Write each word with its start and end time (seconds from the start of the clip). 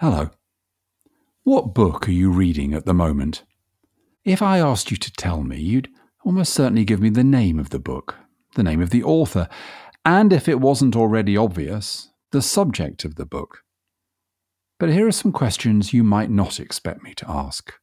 Hello. 0.00 0.30
What 1.42 1.74
book 1.74 2.06
are 2.06 2.12
you 2.12 2.30
reading 2.30 2.72
at 2.72 2.86
the 2.86 2.94
moment? 2.94 3.42
If 4.24 4.40
I 4.40 4.60
asked 4.60 4.92
you 4.92 4.96
to 4.96 5.12
tell 5.14 5.42
me, 5.42 5.58
you'd 5.58 5.88
almost 6.24 6.54
certainly 6.54 6.84
give 6.84 7.00
me 7.00 7.10
the 7.10 7.24
name 7.24 7.58
of 7.58 7.70
the 7.70 7.80
book, 7.80 8.14
the 8.54 8.62
name 8.62 8.80
of 8.80 8.90
the 8.90 9.02
author, 9.02 9.48
and 10.04 10.32
if 10.32 10.48
it 10.48 10.60
wasn't 10.60 10.94
already 10.94 11.36
obvious, 11.36 12.12
the 12.30 12.40
subject 12.40 13.04
of 13.04 13.16
the 13.16 13.26
book. 13.26 13.64
But 14.78 14.90
here 14.90 15.08
are 15.08 15.10
some 15.10 15.32
questions 15.32 15.92
you 15.92 16.04
might 16.04 16.30
not 16.30 16.60
expect 16.60 17.02
me 17.02 17.12
to 17.14 17.28
ask. 17.28 17.74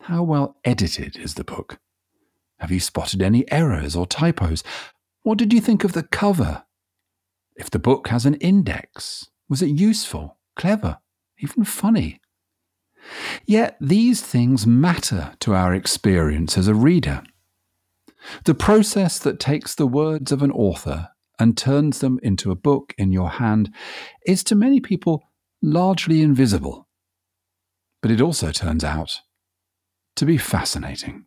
How 0.00 0.24
well 0.24 0.56
edited 0.64 1.16
is 1.16 1.34
the 1.34 1.44
book? 1.44 1.78
Have 2.58 2.72
you 2.72 2.80
spotted 2.80 3.22
any 3.22 3.48
errors 3.52 3.94
or 3.94 4.04
typos? 4.04 4.64
What 5.22 5.38
did 5.38 5.52
you 5.52 5.60
think 5.60 5.84
of 5.84 5.92
the 5.92 6.02
cover? 6.02 6.64
If 7.54 7.70
the 7.70 7.78
book 7.78 8.08
has 8.08 8.26
an 8.26 8.34
index, 8.34 9.30
was 9.48 9.62
it 9.62 9.68
useful, 9.68 10.36
clever? 10.56 10.98
Even 11.40 11.64
funny. 11.64 12.20
Yet 13.46 13.76
these 13.80 14.20
things 14.20 14.66
matter 14.66 15.32
to 15.40 15.54
our 15.54 15.74
experience 15.74 16.58
as 16.58 16.68
a 16.68 16.74
reader. 16.74 17.22
The 18.44 18.54
process 18.54 19.18
that 19.18 19.40
takes 19.40 19.74
the 19.74 19.86
words 19.86 20.30
of 20.30 20.42
an 20.42 20.50
author 20.50 21.08
and 21.38 21.56
turns 21.56 22.00
them 22.00 22.20
into 22.22 22.50
a 22.50 22.56
book 22.56 22.94
in 22.98 23.12
your 23.12 23.30
hand 23.30 23.74
is 24.26 24.44
to 24.44 24.54
many 24.54 24.80
people 24.80 25.22
largely 25.62 26.22
invisible. 26.22 26.86
But 28.02 28.10
it 28.10 28.20
also 28.20 28.52
turns 28.52 28.84
out 28.84 29.20
to 30.16 30.26
be 30.26 30.36
fascinating. 30.36 31.24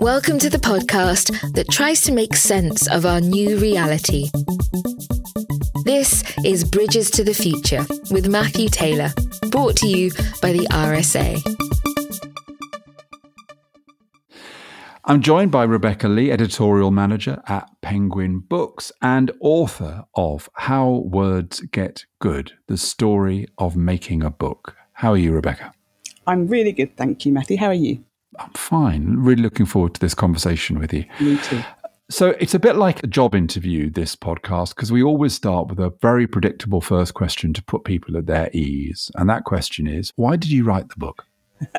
Welcome 0.00 0.38
to 0.38 0.50
the 0.50 0.58
podcast 0.58 1.54
that 1.54 1.70
tries 1.70 2.02
to 2.02 2.12
make 2.12 2.36
sense 2.36 2.86
of 2.88 3.06
our 3.06 3.20
new 3.20 3.58
reality. 3.58 4.30
This 5.86 6.24
is 6.44 6.64
Bridges 6.64 7.12
to 7.12 7.22
the 7.22 7.32
Future 7.32 7.86
with 8.10 8.26
Matthew 8.26 8.68
Taylor, 8.68 9.10
brought 9.52 9.76
to 9.76 9.86
you 9.86 10.10
by 10.42 10.50
the 10.50 10.66
RSA. 10.72 11.40
I'm 15.04 15.22
joined 15.22 15.52
by 15.52 15.62
Rebecca 15.62 16.08
Lee, 16.08 16.32
editorial 16.32 16.90
manager 16.90 17.40
at 17.46 17.70
Penguin 17.82 18.40
Books 18.40 18.90
and 19.00 19.30
author 19.38 20.04
of 20.16 20.50
How 20.54 21.04
Words 21.04 21.60
Get 21.60 22.04
Good 22.18 22.54
The 22.66 22.78
Story 22.78 23.46
of 23.56 23.76
Making 23.76 24.24
a 24.24 24.30
Book. 24.30 24.74
How 24.94 25.12
are 25.12 25.16
you, 25.16 25.32
Rebecca? 25.32 25.70
I'm 26.26 26.48
really 26.48 26.72
good, 26.72 26.96
thank 26.96 27.24
you, 27.24 27.32
Matthew. 27.32 27.58
How 27.58 27.68
are 27.68 27.74
you? 27.74 28.02
I'm 28.40 28.50
fine. 28.50 29.14
Really 29.18 29.40
looking 29.40 29.66
forward 29.66 29.94
to 29.94 30.00
this 30.00 30.14
conversation 30.14 30.80
with 30.80 30.92
you. 30.92 31.04
Me 31.20 31.38
too. 31.38 31.62
So 32.08 32.36
it's 32.38 32.54
a 32.54 32.60
bit 32.60 32.76
like 32.76 33.02
a 33.02 33.08
job 33.08 33.34
interview, 33.34 33.90
this 33.90 34.14
podcast, 34.14 34.76
because 34.76 34.92
we 34.92 35.02
always 35.02 35.34
start 35.34 35.66
with 35.66 35.80
a 35.80 35.92
very 36.00 36.28
predictable 36.28 36.80
first 36.80 37.14
question 37.14 37.52
to 37.54 37.64
put 37.64 37.82
people 37.82 38.16
at 38.16 38.26
their 38.26 38.48
ease. 38.52 39.10
And 39.16 39.28
that 39.28 39.42
question 39.42 39.88
is 39.88 40.12
why 40.14 40.36
did 40.36 40.50
you 40.50 40.62
write 40.64 40.88
the 40.88 40.96
book? 40.96 41.26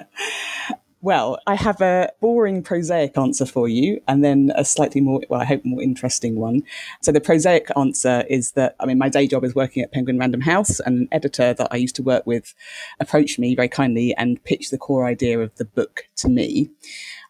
Well, 1.01 1.39
I 1.45 1.53
have 1.53 1.79
a 1.79 2.11
boring 2.21 2.63
prosaic 2.63 3.17
answer 3.19 3.45
for 3.45 3.69
you 3.69 4.01
and 4.07 4.25
then 4.25 4.51
a 4.55 4.65
slightly 4.65 4.99
more, 4.99 5.21
well, 5.29 5.39
I 5.39 5.45
hope 5.45 5.63
more 5.63 5.81
interesting 5.81 6.37
one. 6.37 6.63
So 7.01 7.11
the 7.11 7.21
prosaic 7.21 7.67
answer 7.77 8.25
is 8.29 8.53
that, 8.53 8.75
I 8.79 8.87
mean, 8.87 8.97
my 8.97 9.07
day 9.07 9.27
job 9.27 9.43
is 9.43 9.53
working 9.53 9.83
at 9.83 9.91
Penguin 9.91 10.17
Random 10.17 10.41
House 10.41 10.79
and 10.79 11.01
an 11.01 11.07
editor 11.11 11.53
that 11.53 11.67
I 11.71 11.75
used 11.75 11.95
to 11.97 12.03
work 12.03 12.25
with 12.25 12.55
approached 12.99 13.37
me 13.37 13.55
very 13.55 13.69
kindly 13.69 14.15
and 14.15 14.43
pitched 14.43 14.71
the 14.71 14.77
core 14.79 15.05
idea 15.05 15.39
of 15.39 15.55
the 15.55 15.65
book 15.65 16.05
to 16.17 16.29
me. 16.29 16.71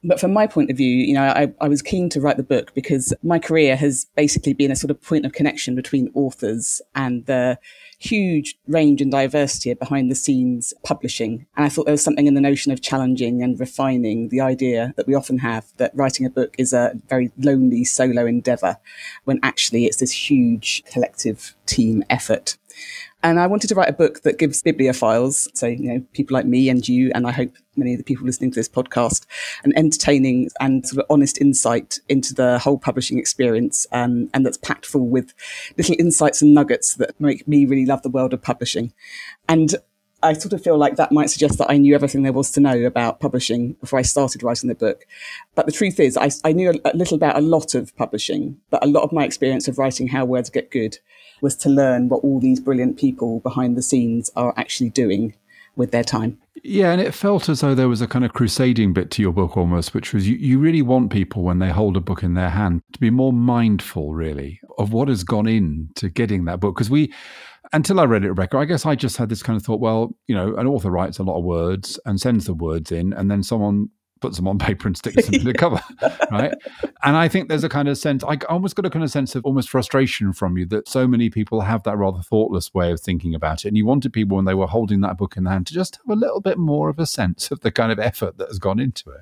But 0.03 0.19
from 0.19 0.31
my 0.31 0.47
point 0.47 0.69
of 0.69 0.77
view, 0.77 0.87
you 0.87 1.13
know, 1.13 1.23
I, 1.23 1.51
I 1.59 1.67
was 1.67 1.81
keen 1.81 2.09
to 2.09 2.21
write 2.21 2.37
the 2.37 2.43
book 2.43 2.73
because 2.73 3.13
my 3.23 3.39
career 3.39 3.75
has 3.75 4.05
basically 4.15 4.53
been 4.53 4.71
a 4.71 4.75
sort 4.75 4.91
of 4.91 5.01
point 5.01 5.25
of 5.25 5.33
connection 5.33 5.75
between 5.75 6.11
authors 6.13 6.81
and 6.95 7.25
the 7.25 7.57
huge 7.99 8.57
range 8.67 9.01
and 9.01 9.11
diversity 9.11 9.71
of 9.71 9.79
behind 9.79 10.11
the 10.11 10.15
scenes 10.15 10.73
publishing. 10.83 11.47
And 11.55 11.65
I 11.65 11.69
thought 11.69 11.85
there 11.85 11.93
was 11.93 12.03
something 12.03 12.27
in 12.27 12.35
the 12.35 12.41
notion 12.41 12.71
of 12.71 12.81
challenging 12.81 13.41
and 13.41 13.59
refining 13.59 14.29
the 14.29 14.41
idea 14.41 14.93
that 14.97 15.07
we 15.07 15.15
often 15.15 15.39
have 15.39 15.65
that 15.77 15.95
writing 15.95 16.25
a 16.25 16.29
book 16.29 16.55
is 16.57 16.73
a 16.73 16.93
very 17.09 17.31
lonely 17.37 17.83
solo 17.83 18.25
endeavor 18.25 18.77
when 19.23 19.39
actually 19.41 19.85
it's 19.85 19.97
this 19.97 20.29
huge 20.29 20.83
collective 20.91 21.55
team 21.65 22.03
effort. 22.09 22.57
And 23.23 23.39
I 23.39 23.47
wanted 23.47 23.67
to 23.69 23.75
write 23.75 23.89
a 23.89 23.93
book 23.93 24.21
that 24.21 24.37
gives 24.37 24.61
bibliophiles, 24.61 25.49
so, 25.55 25.65
you 25.65 25.91
know, 25.91 26.05
people 26.13 26.35
like 26.35 26.45
me 26.45 26.69
and 26.69 26.87
you, 26.87 27.11
and 27.15 27.25
I 27.25 27.31
hope 27.31 27.51
many 27.75 27.93
of 27.93 27.97
the 27.97 28.03
people 28.03 28.25
listening 28.25 28.51
to 28.51 28.59
this 28.59 28.69
podcast, 28.69 29.25
an 29.63 29.73
entertaining 29.75 30.49
and 30.59 30.85
sort 30.85 30.99
of 30.99 31.07
honest 31.09 31.41
insight 31.41 31.99
into 32.07 32.35
the 32.35 32.59
whole 32.59 32.77
publishing 32.77 33.17
experience, 33.17 33.87
um, 33.91 34.29
and 34.33 34.45
that's 34.45 34.57
packed 34.57 34.85
full 34.85 35.07
with 35.07 35.33
little 35.77 35.95
insights 35.97 36.43
and 36.43 36.53
nuggets 36.53 36.93
that 36.95 37.19
make 37.19 37.47
me 37.47 37.65
really 37.65 37.87
love 37.87 38.03
the 38.03 38.09
world 38.09 38.33
of 38.33 38.41
publishing. 38.43 38.93
And 39.49 39.75
I 40.21 40.33
sort 40.33 40.53
of 40.53 40.63
feel 40.63 40.77
like 40.77 40.95
that 40.95 41.11
might 41.11 41.29
suggest 41.29 41.57
that 41.57 41.69
I 41.69 41.77
knew 41.77 41.95
everything 41.95 42.23
there 42.23 42.33
was 42.33 42.51
to 42.51 42.59
know 42.59 42.85
about 42.85 43.19
publishing 43.19 43.73
before 43.73 43.99
I 43.99 44.03
started 44.03 44.43
writing 44.43 44.67
the 44.67 44.75
book. 44.75 45.05
But 45.55 45.65
the 45.65 45.71
truth 45.71 45.99
is, 45.99 46.17
I, 46.17 46.29
I 46.43 46.53
knew 46.53 46.71
a, 46.71 46.91
a 46.91 46.95
little 46.95 47.15
about 47.15 47.37
a 47.37 47.41
lot 47.41 47.75
of 47.75 47.95
publishing, 47.97 48.57
but 48.69 48.83
a 48.83 48.87
lot 48.87 49.03
of 49.03 49.11
my 49.11 49.25
experience 49.25 49.67
of 49.67 49.77
writing 49.77 50.07
How 50.07 50.25
Words 50.25 50.49
Get 50.49 50.71
Good 50.71 50.99
was 51.41 51.55
to 51.57 51.69
learn 51.69 52.09
what 52.09 52.23
all 52.23 52.39
these 52.39 52.59
brilliant 52.59 52.97
people 52.97 53.39
behind 53.41 53.77
the 53.77 53.81
scenes 53.81 54.29
are 54.35 54.53
actually 54.57 54.89
doing 54.89 55.33
with 55.75 55.91
their 55.91 56.03
time. 56.03 56.37
Yeah, 56.63 56.91
and 56.91 56.99
it 56.99 57.13
felt 57.13 57.47
as 57.49 57.61
though 57.61 57.75
there 57.75 57.87
was 57.87 58.01
a 58.01 58.07
kind 58.07 58.25
of 58.25 58.33
crusading 58.33 58.93
bit 58.93 59.11
to 59.11 59.21
your 59.21 59.31
book 59.31 59.55
almost, 59.55 59.93
which 59.93 60.13
was 60.13 60.27
you, 60.27 60.35
you 60.35 60.59
really 60.59 60.81
want 60.81 61.11
people 61.11 61.43
when 61.43 61.59
they 61.59 61.69
hold 61.69 61.95
a 61.95 62.01
book 62.01 62.23
in 62.23 62.33
their 62.33 62.49
hand 62.49 62.81
to 62.93 62.99
be 62.99 63.09
more 63.09 63.31
mindful, 63.31 64.13
really, 64.13 64.59
of 64.77 64.91
what 64.91 65.07
has 65.07 65.23
gone 65.23 65.47
into 65.47 66.09
getting 66.09 66.45
that 66.45 66.59
book. 66.59 66.75
Because 66.75 66.89
we, 66.89 67.13
until 67.73 67.99
I 67.99 68.05
read 68.05 68.25
it, 68.25 68.29
Rebecca, 68.29 68.57
I 68.57 68.65
guess 68.65 68.85
I 68.85 68.95
just 68.95 69.17
had 69.17 69.29
this 69.29 69.43
kind 69.43 69.55
of 69.55 69.63
thought, 69.63 69.79
well, 69.79 70.15
you 70.25 70.35
know, 70.35 70.55
an 70.55 70.67
author 70.67 70.89
writes 70.89 71.19
a 71.19 71.23
lot 71.23 71.37
of 71.37 71.43
words 71.43 71.99
and 72.05 72.19
sends 72.19 72.45
the 72.45 72.53
words 72.53 72.91
in, 72.91 73.13
and 73.13 73.29
then 73.29 73.43
someone 73.43 73.89
puts 74.21 74.37
them 74.37 74.47
on 74.47 74.57
paper 74.57 74.87
and 74.87 74.97
sticks 74.97 75.25
them 75.25 75.39
to 75.39 75.45
the 75.45 75.53
cover, 75.57 75.81
right? 76.31 76.53
And 77.03 77.15
I 77.15 77.27
think 77.27 77.49
there's 77.49 77.63
a 77.63 77.69
kind 77.69 77.87
of 77.87 77.97
sense, 77.97 78.23
I 78.23 78.37
almost 78.49 78.75
got 78.75 78.85
a 78.85 78.89
kind 78.89 79.03
of 79.03 79.11
sense 79.11 79.35
of 79.35 79.45
almost 79.45 79.69
frustration 79.69 80.33
from 80.33 80.57
you 80.57 80.65
that 80.67 80.87
so 80.87 81.07
many 81.07 81.29
people 81.29 81.61
have 81.61 81.83
that 81.83 81.97
rather 81.97 82.21
thoughtless 82.21 82.73
way 82.73 82.91
of 82.91 82.99
thinking 82.99 83.35
about 83.35 83.65
it. 83.65 83.69
And 83.69 83.77
you 83.77 83.85
wanted 83.85 84.13
people, 84.13 84.35
when 84.35 84.45
they 84.45 84.53
were 84.53 84.67
holding 84.67 85.01
that 85.01 85.17
book 85.17 85.37
in 85.37 85.43
the 85.43 85.49
hand, 85.49 85.67
to 85.67 85.73
just 85.73 85.97
have 85.97 86.17
a 86.17 86.19
little 86.19 86.41
bit 86.41 86.57
more 86.57 86.89
of 86.89 86.99
a 86.99 87.05
sense 87.05 87.51
of 87.51 87.61
the 87.61 87.71
kind 87.71 87.91
of 87.91 87.99
effort 87.99 88.37
that 88.37 88.47
has 88.49 88.59
gone 88.59 88.79
into 88.79 89.09
it. 89.09 89.21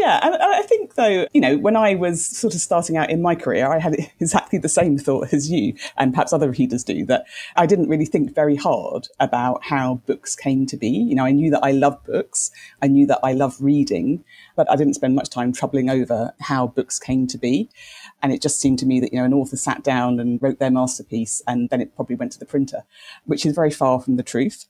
Yeah, 0.00 0.18
and 0.22 0.34
I 0.34 0.62
think 0.62 0.94
though, 0.94 1.26
you 1.34 1.42
know, 1.42 1.58
when 1.58 1.76
I 1.76 1.94
was 1.94 2.24
sort 2.24 2.54
of 2.54 2.60
starting 2.62 2.96
out 2.96 3.10
in 3.10 3.20
my 3.20 3.34
career, 3.34 3.70
I 3.70 3.78
had 3.78 3.96
exactly 4.18 4.58
the 4.58 4.66
same 4.66 4.96
thought 4.96 5.30
as 5.34 5.50
you, 5.50 5.74
and 5.98 6.14
perhaps 6.14 6.32
other 6.32 6.50
readers 6.50 6.82
do, 6.82 7.04
that 7.04 7.26
I 7.54 7.66
didn't 7.66 7.90
really 7.90 8.06
think 8.06 8.34
very 8.34 8.56
hard 8.56 9.08
about 9.20 9.62
how 9.62 9.96
books 10.06 10.34
came 10.34 10.64
to 10.68 10.78
be. 10.78 10.88
You 10.88 11.14
know, 11.16 11.26
I 11.26 11.32
knew 11.32 11.50
that 11.50 11.62
I 11.62 11.72
love 11.72 12.02
books, 12.04 12.50
I 12.80 12.86
knew 12.86 13.06
that 13.08 13.20
I 13.22 13.34
love 13.34 13.60
reading, 13.60 14.24
but 14.56 14.70
I 14.70 14.76
didn't 14.76 14.94
spend 14.94 15.16
much 15.16 15.28
time 15.28 15.52
troubling 15.52 15.90
over 15.90 16.32
how 16.40 16.68
books 16.68 16.98
came 16.98 17.26
to 17.26 17.36
be. 17.36 17.68
And 18.22 18.32
it 18.32 18.40
just 18.40 18.58
seemed 18.58 18.78
to 18.78 18.86
me 18.86 19.00
that, 19.00 19.12
you 19.12 19.18
know, 19.18 19.26
an 19.26 19.34
author 19.34 19.56
sat 19.56 19.84
down 19.84 20.18
and 20.18 20.40
wrote 20.40 20.60
their 20.60 20.70
masterpiece 20.70 21.42
and 21.46 21.68
then 21.68 21.82
it 21.82 21.94
probably 21.94 22.16
went 22.16 22.32
to 22.32 22.38
the 22.38 22.46
printer, 22.46 22.84
which 23.26 23.44
is 23.44 23.54
very 23.54 23.70
far 23.70 24.00
from 24.00 24.16
the 24.16 24.22
truth. 24.22 24.64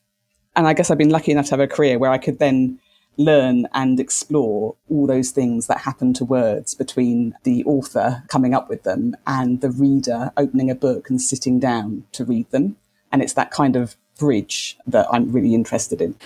And 0.56 0.66
I 0.66 0.72
guess 0.72 0.90
I've 0.90 0.98
been 0.98 1.10
lucky 1.10 1.30
enough 1.30 1.46
to 1.46 1.52
have 1.52 1.60
a 1.60 1.68
career 1.68 2.00
where 2.00 2.10
I 2.10 2.18
could 2.18 2.40
then 2.40 2.80
learn 3.20 3.68
and 3.72 4.00
explore 4.00 4.76
all 4.88 5.06
those 5.06 5.30
things 5.30 5.66
that 5.66 5.80
happen 5.80 6.12
to 6.14 6.24
words 6.24 6.74
between 6.74 7.34
the 7.44 7.62
author 7.64 8.24
coming 8.28 8.54
up 8.54 8.68
with 8.68 8.82
them 8.82 9.14
and 9.26 9.60
the 9.60 9.70
reader 9.70 10.32
opening 10.36 10.70
a 10.70 10.74
book 10.74 11.10
and 11.10 11.20
sitting 11.20 11.60
down 11.60 12.04
to 12.12 12.24
read 12.24 12.50
them. 12.50 12.76
And 13.12 13.22
it's 13.22 13.34
that 13.34 13.50
kind 13.50 13.76
of 13.76 13.96
bridge 14.18 14.78
that 14.86 15.06
I'm 15.12 15.30
really 15.32 15.54
interested 15.54 16.00
in. 16.00 16.16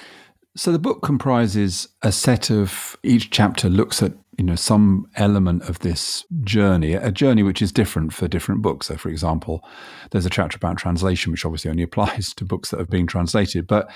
So 0.57 0.71
the 0.71 0.79
book 0.79 1.03
comprises 1.03 1.89
a 2.03 2.13
set 2.13 2.49
of 2.49 2.97
each 3.03 3.31
chapter 3.31 3.69
looks 3.69 4.03
at 4.03 4.13
you 4.39 4.45
know 4.45 4.57
some 4.57 5.09
element 5.15 5.69
of 5.69 5.79
this 5.81 6.25
journey 6.43 6.95
a 6.95 7.13
journey 7.13 7.45
which 7.45 7.63
is 7.63 7.71
different 7.71 8.13
for 8.13 8.27
different 8.27 8.63
books 8.63 8.89
so 8.89 8.97
for 8.97 9.09
example 9.09 9.65
there's 10.11 10.27
a 10.27 10.31
chapter 10.31 10.57
about 10.57 10.77
translation 10.77 11.31
which 11.31 11.45
obviously 11.45 11.71
only 11.71 11.83
applies 11.89 12.35
to 12.35 12.45
books 12.45 12.71
that 12.71 12.81
have 12.81 12.91
been 12.91 13.07
translated 13.07 13.65
but 13.67 13.89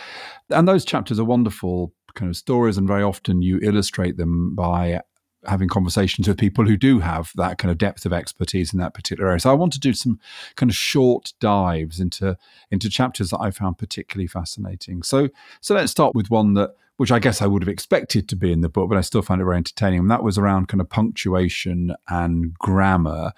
and 0.51 0.69
those 0.69 0.85
chapters 0.85 1.19
are 1.19 1.25
wonderful 1.25 1.93
kind 2.15 2.29
of 2.29 2.37
stories, 2.37 2.77
and 2.77 2.87
very 2.87 3.03
often 3.03 3.43
you 3.43 3.59
illustrate 3.63 4.17
them 4.17 4.55
by 4.55 5.01
having 5.47 5.69
conversations 5.69 6.27
with 6.27 6.39
people 6.39 6.67
who 6.67 6.77
do 6.77 6.99
have 6.99 7.31
that 7.37 7.59
kind 7.59 7.71
of 7.71 7.79
depth 7.79 8.05
of 8.05 8.13
expertise 8.13 8.73
in 8.73 8.81
that 8.81 8.95
particular 8.95 9.29
area. 9.29 9.41
So 9.41 9.51
I 9.51 9.55
want 9.55 9.73
to 9.75 9.81
do 9.81 9.93
some 9.93 10.19
kind 10.57 10.71
of 10.71 10.77
short 10.77 11.33
dives 11.41 12.01
into 12.01 12.37
into 12.71 12.91
chapters 12.91 13.31
that 13.31 13.41
I 13.41 13.51
found 13.51 13.79
particularly 13.79 14.27
fascinating. 14.27 15.03
So 15.03 15.29
so 15.61 15.75
let's 15.75 15.93
start 15.93 16.15
with 16.15 16.31
one 16.31 16.55
that 16.55 16.71
which 16.97 17.13
I 17.13 17.21
guess 17.21 17.41
I 17.41 17.47
would 17.47 17.63
have 17.63 17.69
expected 17.69 18.29
to 18.29 18.35
be 18.37 18.51
in 18.51 18.61
the 18.61 18.69
book, 18.69 18.89
but 18.89 18.99
I 18.99 19.03
still 19.03 19.23
found 19.23 19.41
it 19.41 19.45
very 19.45 19.57
entertaining. 19.57 20.01
And 20.01 20.11
that 20.11 20.25
was 20.25 20.37
around 20.37 20.67
kind 20.67 20.81
of 20.81 20.91
punctuation 20.91 21.95
and 22.09 22.53
grammar. 22.55 23.33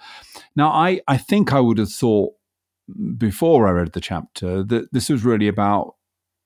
Now 0.55 0.69
I 0.69 1.01
I 1.07 1.17
think 1.17 1.53
I 1.53 1.59
would 1.59 1.77
have 1.77 1.91
thought 1.91 2.33
before 3.17 3.67
I 3.67 3.71
read 3.71 3.93
the 3.93 4.01
chapter 4.01 4.63
that 4.63 4.91
this 4.91 5.09
was 5.09 5.23
really 5.23 5.47
about 5.47 5.95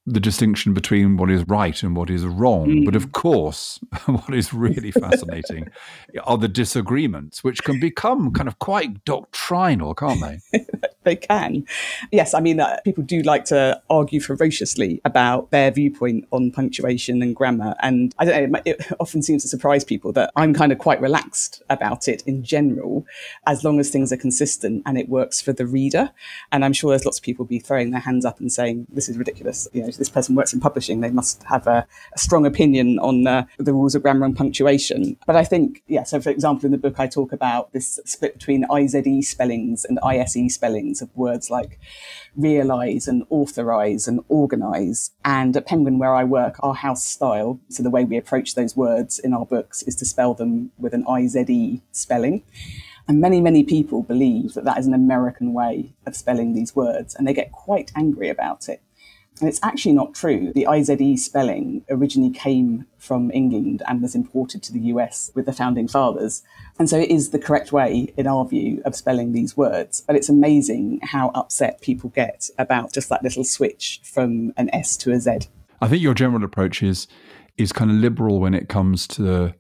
the 0.07 0.19
distinction 0.19 0.73
between 0.73 1.17
what 1.17 1.31
is 1.31 1.47
right 1.47 1.81
and 1.81 1.95
what 1.95 2.09
is 2.09 2.23
wrong. 2.25 2.67
Mm. 2.67 2.85
But 2.85 2.95
of 2.95 3.11
course, 3.11 3.79
what 4.05 4.33
is 4.33 4.53
really 4.53 4.91
fascinating 4.91 5.69
are 6.23 6.37
the 6.37 6.47
disagreements, 6.47 7.43
which 7.43 7.63
can 7.63 7.79
become 7.79 8.31
kind 8.31 8.47
of 8.47 8.59
quite 8.59 9.03
doctrinal, 9.03 9.95
can't 9.95 10.21
they? 10.21 10.65
they 11.05 11.15
can. 11.15 11.65
Yes, 12.11 12.33
I 12.33 12.39
mean, 12.39 12.59
uh, 12.59 12.79
people 12.83 13.03
do 13.03 13.21
like 13.21 13.45
to 13.45 13.81
argue 13.89 14.19
ferociously 14.19 15.01
about 15.05 15.51
their 15.51 15.71
viewpoint 15.71 16.27
on 16.31 16.51
punctuation 16.51 17.21
and 17.21 17.35
grammar. 17.35 17.75
And 17.81 18.13
I 18.19 18.25
don't 18.25 18.51
know, 18.51 18.61
it, 18.65 18.85
often 18.99 19.21
seems 19.21 19.43
to 19.43 19.47
surprise 19.47 19.83
people 19.83 20.11
that 20.13 20.31
I'm 20.35 20.53
kind 20.53 20.71
of 20.71 20.79
quite 20.79 21.01
relaxed 21.01 21.63
about 21.69 22.07
it 22.07 22.21
in 22.25 22.43
general, 22.43 23.05
as 23.47 23.63
long 23.63 23.79
as 23.79 23.89
things 23.89 24.11
are 24.11 24.17
consistent 24.17 24.83
and 24.85 24.97
it 24.97 25.09
works 25.09 25.41
for 25.41 25.53
the 25.53 25.65
reader. 25.65 26.11
And 26.51 26.65
I'm 26.65 26.73
sure 26.73 26.91
there's 26.91 27.05
lots 27.05 27.19
of 27.19 27.23
people 27.23 27.45
be 27.45 27.59
throwing 27.59 27.91
their 27.91 28.01
hands 28.01 28.25
up 28.25 28.39
and 28.39 28.51
saying, 28.51 28.87
this 28.89 29.09
is 29.09 29.17
ridiculous. 29.17 29.67
You 29.73 29.83
know, 29.83 29.91
this 29.91 30.09
person 30.09 30.35
works 30.35 30.53
in 30.53 30.59
publishing. 30.59 31.01
They 31.01 31.11
must 31.11 31.43
have 31.43 31.67
a, 31.67 31.87
a 32.13 32.17
strong 32.17 32.45
opinion 32.45 32.99
on 32.99 33.27
uh, 33.27 33.45
the 33.57 33.73
rules 33.73 33.95
of 33.95 34.01
grammar 34.01 34.25
and 34.25 34.35
punctuation. 34.35 35.17
But 35.25 35.35
I 35.35 35.43
think, 35.43 35.83
yeah, 35.87 36.03
so 36.03 36.19
for 36.19 36.29
example, 36.29 36.65
in 36.65 36.71
the 36.71 36.77
book, 36.77 36.99
I 36.99 37.07
talk 37.07 37.31
about 37.31 37.71
this 37.73 37.99
split 38.05 38.33
between 38.33 38.65
IZE 38.65 39.27
spellings 39.27 39.85
and 39.85 39.99
ISE 39.99 40.53
spellings 40.53 40.94
of 41.01 41.15
words 41.15 41.49
like 41.49 41.79
realize 42.35 43.07
and 43.07 43.23
authorize 43.29 44.07
and 44.07 44.21
organize. 44.27 45.11
And 45.23 45.55
at 45.55 45.65
Penguin, 45.65 45.99
where 45.99 46.15
I 46.15 46.23
work, 46.23 46.55
our 46.61 46.75
house 46.75 47.03
style, 47.03 47.59
so 47.69 47.83
the 47.83 47.89
way 47.89 48.03
we 48.03 48.17
approach 48.17 48.55
those 48.55 48.75
words 48.75 49.19
in 49.19 49.33
our 49.33 49.45
books 49.45 49.83
is 49.83 49.95
to 49.97 50.05
spell 50.05 50.33
them 50.33 50.71
with 50.77 50.93
an 50.93 51.05
IZE 51.07 51.81
spelling. 51.91 52.43
And 53.07 53.21
many, 53.21 53.39
many 53.39 53.63
people 53.63 54.01
believe 54.01 54.55
that 54.55 54.63
that 54.63 54.79
is 54.79 54.87
an 54.87 54.93
American 54.93 55.53
way 55.53 55.93
of 56.07 56.15
spelling 56.15 56.53
these 56.53 56.75
words, 56.75 57.13
and 57.13 57.27
they 57.27 57.33
get 57.33 57.51
quite 57.51 57.91
angry 57.95 58.29
about 58.29 58.67
it. 58.67 58.81
And 59.39 59.49
it's 59.49 59.59
actually 59.61 59.93
not 59.93 60.13
true. 60.13 60.53
The 60.53 60.65
IZE 60.67 61.23
spelling 61.23 61.83
originally 61.89 62.31
came 62.31 62.85
from 62.97 63.31
England 63.31 63.83
and 63.87 64.01
was 64.01 64.15
imported 64.15 64.63
to 64.63 64.73
the 64.73 64.79
US 64.79 65.31
with 65.35 65.45
the 65.45 65.53
founding 65.53 65.87
fathers. 65.87 66.41
And 66.79 66.89
so 66.89 66.97
it 66.97 67.09
is 67.09 67.29
the 67.29 67.39
correct 67.39 67.71
way, 67.71 68.13
in 68.17 68.27
our 68.27 68.45
view, 68.45 68.81
of 68.85 68.95
spelling 68.95 69.33
these 69.33 69.57
words. 69.57 70.01
But 70.07 70.15
it's 70.15 70.29
amazing 70.29 71.01
how 71.03 71.31
upset 71.35 71.81
people 71.81 72.11
get 72.11 72.49
about 72.57 72.93
just 72.93 73.09
that 73.09 73.23
little 73.23 73.43
switch 73.43 74.01
from 74.03 74.53
an 74.57 74.73
S 74.73 74.95
to 74.97 75.11
a 75.11 75.19
Z. 75.19 75.39
I 75.81 75.87
think 75.87 76.01
your 76.01 76.13
general 76.13 76.43
approach 76.43 76.81
is 76.81 77.07
is 77.57 77.71
kind 77.71 77.89
of 77.89 77.97
liberal 77.97 78.39
when 78.39 78.53
it 78.53 78.67
comes 78.67 79.07
to 79.07 79.21
the, 79.21 79.55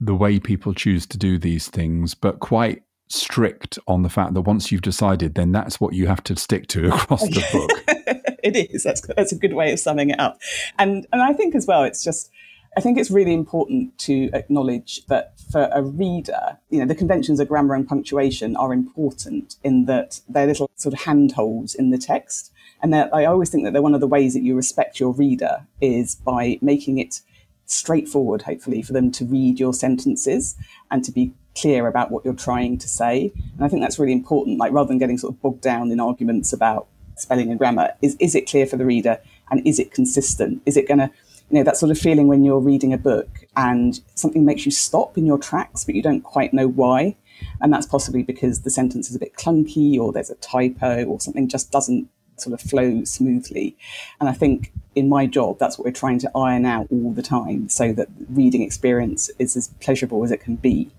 the 0.00 0.14
way 0.14 0.40
people 0.40 0.72
choose 0.72 1.04
to 1.04 1.18
do 1.18 1.36
these 1.36 1.68
things, 1.68 2.14
but 2.14 2.40
quite 2.40 2.82
strict 3.14 3.78
on 3.86 4.02
the 4.02 4.08
fact 4.08 4.34
that 4.34 4.42
once 4.42 4.70
you've 4.72 4.82
decided, 4.82 5.34
then 5.34 5.52
that's 5.52 5.80
what 5.80 5.94
you 5.94 6.06
have 6.06 6.22
to 6.24 6.36
stick 6.36 6.66
to 6.68 6.88
across 6.94 7.22
the 7.22 7.44
book. 7.52 8.36
it 8.42 8.56
is. 8.70 8.82
That's 8.82 9.00
that's 9.16 9.32
a 9.32 9.36
good 9.36 9.54
way 9.54 9.72
of 9.72 9.78
summing 9.78 10.10
it 10.10 10.20
up. 10.20 10.40
And 10.78 11.06
and 11.12 11.22
I 11.22 11.32
think 11.32 11.54
as 11.54 11.66
well, 11.66 11.84
it's 11.84 12.04
just 12.04 12.30
I 12.76 12.80
think 12.80 12.98
it's 12.98 13.10
really 13.10 13.32
important 13.32 13.96
to 13.98 14.30
acknowledge 14.32 15.06
that 15.06 15.38
for 15.50 15.68
a 15.72 15.82
reader, 15.82 16.58
you 16.70 16.80
know, 16.80 16.86
the 16.86 16.94
conventions 16.94 17.38
of 17.38 17.48
grammar 17.48 17.74
and 17.74 17.86
punctuation 17.86 18.56
are 18.56 18.72
important 18.72 19.56
in 19.62 19.84
that 19.84 20.20
they're 20.28 20.46
little 20.46 20.70
sort 20.74 20.92
of 20.92 21.00
handholds 21.02 21.74
in 21.74 21.90
the 21.90 21.98
text. 21.98 22.52
And 22.82 22.92
that 22.92 23.14
I 23.14 23.24
always 23.24 23.48
think 23.48 23.64
that 23.64 23.72
they're 23.72 23.80
one 23.80 23.94
of 23.94 24.00
the 24.00 24.08
ways 24.08 24.34
that 24.34 24.42
you 24.42 24.56
respect 24.56 24.98
your 25.00 25.12
reader 25.12 25.66
is 25.80 26.16
by 26.16 26.58
making 26.60 26.98
it 26.98 27.20
straightforward, 27.66 28.42
hopefully, 28.42 28.82
for 28.82 28.92
them 28.92 29.10
to 29.12 29.24
read 29.24 29.60
your 29.60 29.72
sentences 29.72 30.56
and 30.90 31.04
to 31.04 31.12
be 31.12 31.32
clear 31.54 31.86
about 31.86 32.10
what 32.10 32.24
you're 32.24 32.34
trying 32.34 32.78
to 32.78 32.88
say. 32.88 33.32
And 33.56 33.64
I 33.64 33.68
think 33.68 33.82
that's 33.82 33.98
really 33.98 34.12
important, 34.12 34.58
like 34.58 34.72
rather 34.72 34.88
than 34.88 34.98
getting 34.98 35.18
sort 35.18 35.34
of 35.34 35.42
bogged 35.42 35.60
down 35.60 35.90
in 35.90 36.00
arguments 36.00 36.52
about 36.52 36.88
spelling 37.16 37.50
and 37.50 37.58
grammar 37.58 37.92
is 38.02 38.16
is 38.20 38.34
it 38.34 38.48
clear 38.48 38.66
for 38.66 38.76
the 38.76 38.84
reader 38.84 39.20
and 39.50 39.66
is 39.66 39.78
it 39.78 39.92
consistent? 39.92 40.62
Is 40.66 40.76
it 40.76 40.88
going 40.88 40.98
to 40.98 41.10
you 41.50 41.58
know 41.58 41.64
that 41.64 41.76
sort 41.76 41.90
of 41.90 41.98
feeling 41.98 42.26
when 42.26 42.42
you're 42.42 42.58
reading 42.58 42.92
a 42.92 42.98
book 42.98 43.46
and 43.56 44.00
something 44.14 44.44
makes 44.44 44.64
you 44.64 44.72
stop 44.72 45.18
in 45.18 45.26
your 45.26 45.38
tracks 45.38 45.84
but 45.84 45.94
you 45.94 46.02
don't 46.02 46.22
quite 46.22 46.52
know 46.52 46.66
why. 46.66 47.16
And 47.60 47.72
that's 47.72 47.86
possibly 47.86 48.22
because 48.22 48.62
the 48.62 48.70
sentence 48.70 49.10
is 49.10 49.16
a 49.16 49.18
bit 49.18 49.34
clunky 49.34 49.98
or 49.98 50.12
there's 50.12 50.30
a 50.30 50.36
typo 50.36 51.04
or 51.04 51.20
something 51.20 51.48
just 51.48 51.70
doesn't 51.70 52.08
sort 52.36 52.54
of 52.54 52.60
flow 52.60 53.04
smoothly. 53.04 53.76
And 54.20 54.28
i 54.28 54.32
think 54.32 54.72
in 54.94 55.08
my 55.08 55.26
job 55.26 55.58
that's 55.58 55.78
what 55.78 55.84
we're 55.84 55.92
trying 55.92 56.18
to 56.20 56.30
iron 56.34 56.64
out 56.64 56.86
all 56.90 57.12
the 57.12 57.22
time 57.22 57.68
so 57.68 57.92
that 57.92 58.08
reading 58.30 58.62
experience 58.62 59.30
is 59.38 59.56
as 59.56 59.68
pleasurable 59.80 60.24
as 60.24 60.30
it 60.30 60.40
can 60.40 60.56
be 60.56 60.90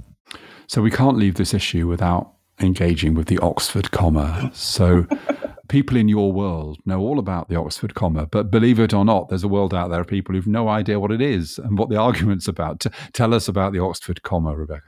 so 0.68 0.82
we 0.82 0.92
can't 0.92 1.18
leave 1.18 1.36
this 1.36 1.54
issue 1.54 1.88
without 1.88 2.34
engaging 2.62 3.14
with 3.14 3.28
the 3.28 3.38
oxford 3.40 3.92
comma 3.92 4.50
so 4.54 5.06
people 5.68 5.98
in 5.98 6.08
your 6.08 6.32
world 6.32 6.80
know 6.86 7.00
all 7.00 7.20
about 7.20 7.50
the 7.50 7.56
Oxford 7.56 7.96
comma, 7.96 8.26
but 8.28 8.52
believe 8.52 8.80
it 8.80 8.94
or 8.94 9.06
not, 9.06 9.30
there's 9.30 9.44
a 9.44 9.48
world 9.48 9.74
out 9.74 9.90
there 9.90 10.02
of 10.02 10.08
people 10.08 10.36
who've 10.36 10.48
no 10.48 10.68
idea 10.68 11.00
what 11.00 11.12
it 11.12 11.22
is 11.22 11.58
and 11.58 11.78
what 11.78 11.90
the 11.90 11.98
argument's 12.08 12.48
about. 12.48 12.80
T- 12.82 12.90
tell 13.14 13.34
us 13.34 13.48
about 13.48 13.74
the 13.74 13.80
Oxford 13.80 14.24
comma, 14.24 14.56
Rebecca. 14.56 14.84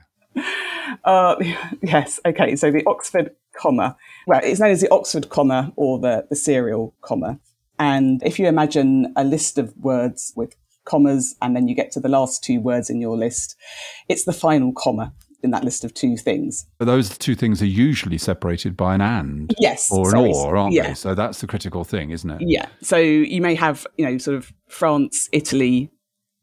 Uh, 1.03 1.35
yes, 1.81 2.19
okay. 2.25 2.55
So 2.55 2.71
the 2.71 2.85
Oxford 2.85 3.31
comma, 3.55 3.97
well, 4.27 4.41
it's 4.43 4.59
known 4.59 4.71
as 4.71 4.81
the 4.81 4.91
Oxford 4.91 5.29
comma 5.29 5.73
or 5.75 5.99
the, 5.99 6.27
the 6.29 6.35
serial 6.35 6.93
comma. 7.01 7.39
And 7.79 8.21
if 8.23 8.39
you 8.39 8.47
imagine 8.47 9.13
a 9.15 9.23
list 9.23 9.57
of 9.57 9.75
words 9.77 10.33
with 10.35 10.55
commas 10.85 11.35
and 11.41 11.55
then 11.55 11.67
you 11.67 11.75
get 11.75 11.91
to 11.91 11.99
the 11.99 12.09
last 12.09 12.43
two 12.43 12.59
words 12.59 12.89
in 12.89 13.01
your 13.01 13.17
list, 13.17 13.55
it's 14.07 14.23
the 14.23 14.33
final 14.33 14.71
comma 14.73 15.13
in 15.43 15.51
that 15.51 15.63
list 15.63 15.83
of 15.83 15.93
two 15.93 16.17
things. 16.17 16.65
those 16.79 17.17
two 17.17 17.35
things 17.35 17.61
are 17.61 17.67
usually 17.67 18.17
separated 18.17 18.75
by 18.75 18.95
an 18.95 19.01
and 19.01 19.53
yes, 19.59 19.91
or 19.91 20.05
an 20.05 20.11
sorry, 20.11 20.31
or, 20.33 20.57
aren't 20.57 20.73
yeah. 20.73 20.87
they? 20.87 20.93
So 20.93 21.15
that's 21.15 21.41
the 21.41 21.47
critical 21.47 21.83
thing, 21.83 22.11
isn't 22.11 22.29
it? 22.29 22.41
Yeah. 22.41 22.67
So 22.81 22.97
you 22.97 23.41
may 23.41 23.55
have, 23.55 23.85
you 23.97 24.05
know, 24.05 24.17
sort 24.17 24.37
of 24.37 24.51
France, 24.67 25.29
Italy, 25.31 25.91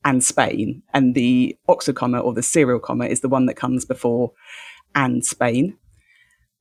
and 0.04 0.22
Spain, 0.22 0.82
and 0.92 1.14
the 1.14 1.56
Oxford 1.68 1.96
comma 1.96 2.20
or 2.20 2.34
the 2.34 2.42
serial 2.42 2.78
comma 2.78 3.06
is 3.06 3.20
the 3.20 3.28
one 3.28 3.46
that 3.46 3.54
comes 3.54 3.84
before 3.84 4.32
and 4.94 5.24
Spain. 5.24 5.76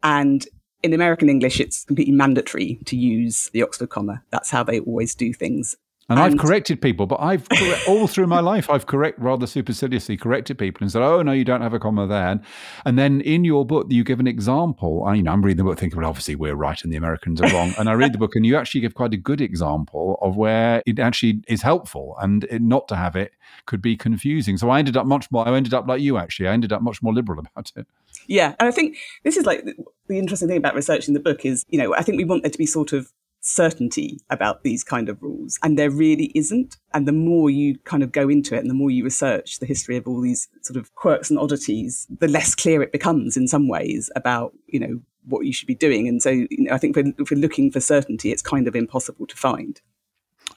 And 0.01 0.45
in 0.81 0.94
American 0.94 1.30
English, 1.30 1.59
it's 1.59 1.85
completely 1.85 2.13
mandatory 2.13 2.80
to 2.85 2.97
use 2.97 3.50
the 3.53 3.63
Oxford 3.63 3.89
comma. 3.89 4.24
That's 4.31 4.50
how 4.50 4.63
they 4.63 4.80
always 4.80 5.15
do 5.15 5.33
things. 5.33 5.75
And, 6.10 6.20
and, 6.20 6.34
I've 6.34 6.40
corrected 6.40 6.82
people, 6.82 7.06
but 7.06 7.22
I've 7.22 7.48
all 7.88 8.08
through 8.08 8.28
my 8.28 8.42
life 8.42 8.70
I've 8.70 8.86
correct 8.86 9.20
rather 9.20 9.48
superciliously 9.48 10.18
corrected 10.18 10.58
people 10.58 10.84
and 10.84 10.92
said, 10.92 11.02
"Oh 11.02 11.22
no, 11.22 11.32
you 11.32 11.46
don't 11.46 11.62
have 11.62 11.74
a 11.74 11.80
comma 11.80 12.08
there." 12.08 12.42
And 12.86 13.00
then 13.00 13.22
in 13.22 13.46
your 13.46 13.66
book, 13.66 13.88
you 13.90 14.04
give 14.04 14.20
an 14.20 14.28
example. 14.28 15.06
I, 15.06 15.16
you 15.16 15.24
know, 15.24 15.32
I'm 15.32 15.42
reading 15.42 15.64
the 15.64 15.64
book 15.64 15.80
thinking, 15.80 16.00
"Well, 16.00 16.10
obviously 16.10 16.36
we're 16.36 16.56
right 16.56 16.82
and 16.84 16.92
the 16.92 16.98
Americans 16.98 17.42
are 17.42 17.50
wrong." 17.52 17.74
and 17.80 17.90
I 17.90 17.94
read 17.94 18.14
the 18.14 18.18
book, 18.18 18.36
and 18.36 18.46
you 18.46 18.58
actually 18.58 18.82
give 18.82 18.96
quite 18.96 19.14
a 19.14 19.18
good 19.18 19.40
example 19.40 20.18
of 20.22 20.36
where 20.36 20.84
it 20.86 21.00
actually 21.00 21.42
is 21.48 21.62
helpful, 21.62 22.16
and 22.20 22.44
it, 22.46 22.62
not 22.62 22.88
to 22.90 22.98
have 22.98 23.16
it 23.16 23.32
could 23.66 23.82
be 23.82 23.96
confusing. 23.96 24.58
So 24.58 24.70
I 24.70 24.80
ended 24.80 24.98
up 24.98 25.06
much 25.06 25.32
more. 25.32 25.48
I 25.48 25.56
ended 25.56 25.74
up 25.74 25.88
like 25.88 26.02
you 26.02 26.18
actually. 26.18 26.50
I 26.50 26.54
ended 26.54 26.74
up 26.74 26.82
much 26.82 27.02
more 27.02 27.14
liberal 27.14 27.40
about 27.56 27.72
it. 27.78 27.88
Yeah, 28.28 28.56
and 28.60 28.68
I 28.68 28.72
think 28.72 28.98
this 29.24 29.38
is 29.38 29.46
like 29.46 29.64
the 30.08 30.20
interesting 30.20 30.48
thing 30.48 30.58
about 30.58 30.76
researching 30.76 31.14
the 31.14 31.20
book 31.20 31.46
is, 31.46 31.66
you 31.70 31.78
know, 31.78 31.96
I 31.96 32.02
think 32.02 32.18
we 32.18 32.26
want 32.26 32.44
there 32.44 32.52
to 32.52 32.58
be 32.58 32.66
sort 32.66 32.94
of 32.94 33.12
certainty 33.44 34.19
about 34.30 34.63
these 34.63 34.84
kind 34.84 35.10
of 35.10 35.22
rules. 35.22 35.60
And 35.62 35.78
there 35.78 35.92
really 35.92 36.31
isn't. 36.34 36.78
And 36.94 37.07
the 37.07 37.12
more 37.12 37.50
you 37.50 37.78
kind 37.80 38.02
of 38.02 38.12
go 38.12 38.30
into 38.30 38.56
it 38.56 38.59
and 38.59 38.69
the 38.69 38.76
more 38.76 38.90
you 38.90 39.04
research 39.04 39.59
the 39.59 39.66
history 39.66 39.97
of 39.97 40.07
all 40.07 40.21
these 40.21 40.47
sort 40.62 40.78
of 40.78 40.94
quirks 40.95 41.30
and 41.30 41.38
oddities 41.38 42.07
the 42.19 42.28
less 42.28 42.56
clear 42.56 42.81
it 42.81 42.92
becomes 42.92 43.38
in 43.38 43.47
some 43.47 43.68
ways 43.68 44.09
about 44.16 44.54
you 44.68 44.80
know 44.80 45.02
what 45.26 45.45
you 45.45 45.54
should 45.54 45.68
be 45.68 45.76
doing. 45.76 46.07
And 46.07 46.21
so 46.21 46.30
you 46.30 46.47
know, 46.52 46.73
i 46.73 46.78
think 46.78 46.97
if 46.97 47.31
we're 47.31 47.40
looking 47.40 47.71
for 47.71 47.80
certainty 47.80 48.31
it's 48.31 48.42
kind 48.42 48.68
of 48.68 48.76
impossible 48.76 49.28
to 49.28 49.35
find 49.35 49.81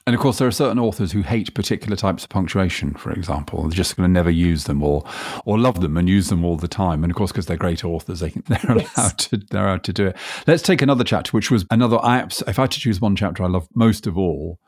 and 0.07 0.15
of 0.15 0.21
course, 0.21 0.37
there 0.37 0.47
are 0.47 0.51
certain 0.51 0.79
authors 0.79 1.11
who 1.11 1.21
hate 1.21 1.53
particular 1.53 1.97
types 1.97 2.23
of 2.23 2.29
punctuation, 2.29 2.93
for 2.93 3.11
example. 3.11 3.63
They're 3.63 3.71
just 3.71 3.97
going 3.97 4.07
to 4.07 4.11
never 4.11 4.29
use 4.29 4.63
them 4.63 4.81
or, 4.81 5.03
or 5.43 5.59
love 5.59 5.81
them 5.81 5.97
and 5.97 6.07
use 6.07 6.29
them 6.29 6.45
all 6.45 6.55
the 6.55 6.69
time. 6.69 7.03
And 7.03 7.11
of 7.11 7.17
course, 7.17 7.33
because 7.33 7.47
they're 7.47 7.57
great 7.57 7.83
authors, 7.83 8.21
they, 8.21 8.29
they're, 8.47 8.77
yes. 8.77 8.97
allowed 8.97 9.17
to, 9.19 9.37
they're 9.51 9.67
allowed 9.67 9.83
to 9.83 9.91
do 9.91 10.07
it. 10.07 10.17
Let's 10.47 10.63
take 10.63 10.81
another 10.81 11.03
chapter, 11.03 11.31
which 11.31 11.51
was 11.51 11.65
another. 11.71 11.99
I, 12.01 12.23
if 12.23 12.57
I 12.57 12.61
had 12.61 12.71
to 12.71 12.79
choose 12.79 13.01
one 13.01 13.17
chapter 13.17 13.43
I 13.43 13.47
love 13.47 13.67
most 13.75 14.07
of 14.07 14.17
all, 14.17 14.59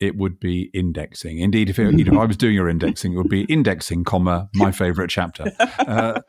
it 0.00 0.16
would 0.16 0.40
be 0.40 0.70
indexing. 0.72 1.38
Indeed, 1.38 1.68
if, 1.68 1.78
it, 1.78 1.98
you 1.98 2.04
know, 2.04 2.14
if 2.14 2.18
I 2.18 2.24
was 2.24 2.38
doing 2.38 2.54
your 2.54 2.70
indexing, 2.70 3.12
it 3.12 3.16
would 3.18 3.28
be 3.28 3.42
indexing, 3.44 4.04
comma, 4.04 4.48
my 4.54 4.72
favorite 4.72 5.10
chapter. 5.10 5.52
Uh, 5.78 6.20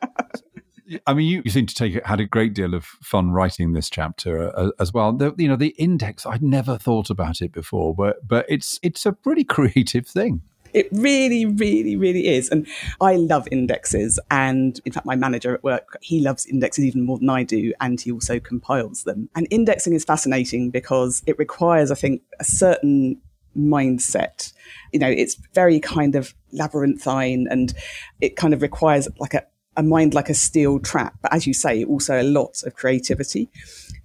I 1.06 1.14
mean, 1.14 1.26
you, 1.28 1.42
you 1.44 1.50
seem 1.50 1.66
to 1.66 1.74
take 1.74 1.94
it 1.94 2.06
had 2.06 2.20
a 2.20 2.26
great 2.26 2.54
deal 2.54 2.74
of 2.74 2.84
fun 2.84 3.30
writing 3.30 3.72
this 3.72 3.88
chapter 3.90 4.56
uh, 4.56 4.70
as 4.78 4.92
well. 4.92 5.12
The, 5.12 5.34
you 5.36 5.48
know, 5.48 5.56
the 5.56 5.74
index. 5.78 6.26
I'd 6.26 6.42
never 6.42 6.78
thought 6.78 7.10
about 7.10 7.40
it 7.40 7.52
before, 7.52 7.94
but 7.94 8.26
but 8.26 8.46
it's 8.48 8.80
it's 8.82 9.06
a 9.06 9.12
pretty 9.12 9.44
creative 9.56 10.06
thing. 10.06 10.42
It 10.72 10.88
really, 10.92 11.46
really, 11.46 11.96
really 11.96 12.28
is. 12.28 12.48
And 12.48 12.66
I 13.00 13.16
love 13.16 13.48
indexes. 13.50 14.20
And 14.30 14.80
in 14.84 14.92
fact, 14.92 15.04
my 15.04 15.16
manager 15.16 15.52
at 15.52 15.64
work, 15.64 15.98
he 16.00 16.20
loves 16.20 16.46
indexes 16.46 16.84
even 16.84 17.04
more 17.04 17.18
than 17.18 17.28
I 17.28 17.42
do. 17.42 17.72
And 17.80 18.00
he 18.00 18.12
also 18.12 18.38
compiles 18.38 19.02
them. 19.02 19.28
And 19.34 19.48
indexing 19.50 19.94
is 19.94 20.04
fascinating 20.04 20.70
because 20.70 21.22
it 21.26 21.36
requires, 21.38 21.90
I 21.90 21.96
think, 21.96 22.22
a 22.38 22.44
certain 22.44 23.20
mindset. 23.56 24.52
You 24.92 25.00
know, 25.00 25.08
it's 25.08 25.36
very 25.54 25.80
kind 25.80 26.14
of 26.14 26.34
labyrinthine 26.52 27.48
and 27.50 27.74
it 28.20 28.36
kind 28.36 28.54
of 28.54 28.62
requires 28.62 29.08
like 29.18 29.34
a, 29.34 29.42
a 29.76 29.82
mind 29.82 30.14
like 30.14 30.28
a 30.28 30.34
steel 30.34 30.78
trap, 30.78 31.14
but 31.22 31.32
as 31.32 31.46
you 31.46 31.54
say, 31.54 31.84
also 31.84 32.20
a 32.20 32.24
lot 32.24 32.62
of 32.64 32.74
creativity. 32.74 33.48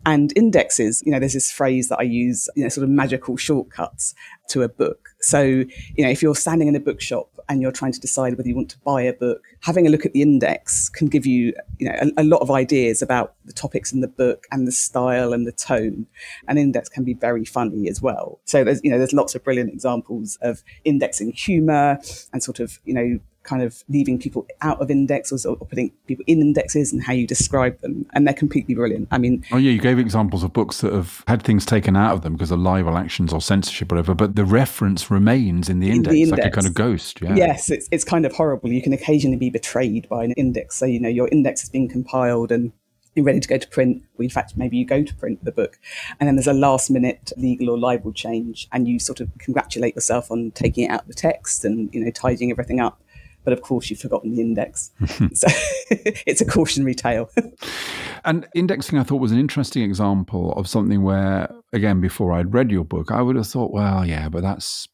And 0.06 0.32
indexes, 0.36 1.02
you 1.04 1.12
know, 1.12 1.20
there's 1.20 1.34
this 1.34 1.52
phrase 1.52 1.90
that 1.90 1.98
I 2.00 2.04
use, 2.04 2.48
you 2.56 2.64
know, 2.64 2.70
sort 2.70 2.84
of 2.84 2.92
magical 2.92 3.38
shortcuts 3.38 4.14
to 4.50 4.62
a 4.62 4.70
book. 4.70 5.10
So, 5.20 5.42
you 5.42 6.04
know, 6.04 6.10
if 6.10 6.22
you're 6.22 6.36
standing 6.36 6.68
in 6.68 6.76
a 6.76 6.80
bookshop 6.80 7.30
and 7.50 7.62
you're 7.62 7.72
trying 7.72 7.92
to 7.92 8.00
decide 8.00 8.38
whether 8.38 8.48
you 8.48 8.56
want 8.56 8.70
to 8.70 8.80
buy 8.80 9.02
a 9.02 9.14
book, 9.14 9.44
having 9.62 9.88
a 9.88 9.90
look 9.90 10.06
at 10.06 10.14
the 10.14 10.22
index 10.22 10.90
can 10.90 11.08
give 11.08 11.26
you 11.26 11.54
you 11.80 11.90
know 11.90 11.96
a, 12.02 12.22
a, 12.22 12.24
lot 12.24 12.42
of 12.42 12.52
ideas 12.52 13.02
about 13.02 13.36
the 13.46 13.54
topics 13.54 13.92
in 13.92 14.02
the 14.02 14.08
book 14.08 14.48
and 14.52 14.68
the 14.68 14.72
style 14.72 15.34
and 15.34 15.46
the 15.46 15.52
tone. 15.52 16.08
An 16.48 16.58
index 16.58 16.90
can 16.90 17.04
be 17.04 17.14
very 17.14 17.46
funny 17.46 17.88
as 17.88 18.02
well. 18.02 18.40
So 18.46 18.64
there's 18.64 18.82
you 18.84 18.92
know 18.92 18.98
there's 18.98 19.14
lots 19.14 19.36
of 19.36 19.44
brilliant 19.44 19.72
examples 19.72 20.38
of 20.42 20.64
indexing 20.84 21.32
humour 21.32 22.00
and 22.34 22.44
sort 22.44 22.60
of 22.60 22.80
you 22.86 22.94
know 22.94 23.20
kind 23.46 23.62
of 23.62 23.84
leaving 23.88 24.20
people 24.20 24.46
out 24.62 24.82
of 24.82 24.92
indexes 24.92 25.46
or, 25.46 25.56
putting 25.56 25.92
people 26.06 26.24
in 26.28 26.42
indexes 26.42 26.92
and 26.92 27.04
how 27.04 27.14
you 27.14 27.26
describe 27.26 27.80
them. 27.82 28.06
And 28.14 28.28
they're 28.28 28.34
completely 28.34 28.76
brilliant. 28.76 29.08
I 29.12 29.18
mean, 29.18 29.44
oh, 29.52 29.58
yeah, 29.58 29.72
you 29.72 29.80
gave 29.80 29.98
examples 29.98 30.44
of 30.44 30.54
books 30.54 30.82
that 30.82 30.94
have 30.94 31.24
had 31.28 31.42
things 31.42 31.66
taken 31.66 31.96
out 31.96 32.14
of 32.14 32.22
them 32.22 32.34
because 32.34 32.52
of 32.52 32.60
libel 32.60 32.98
actions 32.98 33.34
or 33.34 33.42
censorship 33.42 33.92
or 33.92 33.96
whatever, 33.96 34.14
but 34.14 34.36
the 34.36 34.46
reference 34.46 35.10
remains 35.10 35.70
in 35.70 35.80
the, 35.80 35.90
index, 35.90 36.08
in 36.08 36.14
the 36.14 36.22
index, 36.24 36.40
like 36.40 36.52
a 36.52 36.56
kind 36.56 36.68
of 36.68 36.74
ghost. 36.74 37.22
Yeah. 37.22 37.36
Yes, 37.36 37.70
it's, 37.72 37.88
it's 37.92 38.04
kind 38.04 38.26
of 38.26 38.34
horrible. 38.34 38.72
You 38.72 38.82
can 38.82 38.94
occasionally 38.94 39.38
be 39.38 39.50
betrayed 39.50 40.10
by 40.10 40.24
an 40.24 40.34
index. 40.34 40.76
So, 40.76 40.86
you 40.86 41.00
know, 41.00 41.10
your 41.10 41.28
index 41.30 41.62
has 41.62 41.70
been 41.70 41.88
compiled 41.88 42.52
and 42.52 42.72
you're 43.16 43.26
ready 43.26 43.40
to 43.40 43.48
go 43.48 43.58
to 43.58 43.68
print. 43.68 44.04
Well, 44.18 44.24
in 44.24 44.30
fact, 44.30 44.58
maybe 44.58 44.78
you 44.78 44.86
go 44.86 45.02
to 45.02 45.16
print 45.16 45.44
the 45.44 45.52
book, 45.52 45.80
and 46.20 46.28
then 46.28 46.36
there's 46.36 46.48
a 46.48 46.54
last 46.54 46.92
minute 46.92 47.32
legal 47.38 47.70
or 47.70 47.78
libel 47.78 48.12
change, 48.12 48.68
and 48.72 48.88
you 48.88 49.00
sort 49.00 49.22
of 49.22 49.30
congratulate 49.40 49.96
yourself 49.96 50.30
on 50.30 50.52
taking 50.52 50.86
it 50.86 50.92
out 50.92 51.02
of 51.02 51.08
the 51.08 51.14
text 51.14 51.64
and 51.64 51.94
you 51.94 52.04
know 52.04 52.12
tidying 52.12 52.52
everything 52.52 52.80
up 52.80 53.02
but 53.46 53.54
of 53.54 53.62
course 53.62 53.90
you've 53.90 54.00
forgotten 54.00 54.36
the 54.36 54.42
index. 54.42 54.92
so 55.34 55.48
it's 56.28 56.42
a 56.42 56.46
cautionary 56.46 56.96
tale. 56.96 57.30
and 58.26 58.46
indexing, 58.54 59.00
I 59.00 59.04
thought, 59.04 59.22
was 59.22 59.32
an 59.32 59.40
interesting 59.40 59.84
example 59.84 60.52
of 60.54 60.68
something 60.68 61.04
where, 61.04 61.50
again, 61.72 62.02
before 62.02 62.34
I'd 62.34 62.54
read 62.54 62.72
your 62.72 62.84
book, 62.84 63.12
I 63.12 63.22
would 63.22 63.38
have 63.38 63.48
thought, 63.48 63.72
well, 63.72 64.06
yeah, 64.06 64.28
but 64.28 64.42
that's 64.42 64.90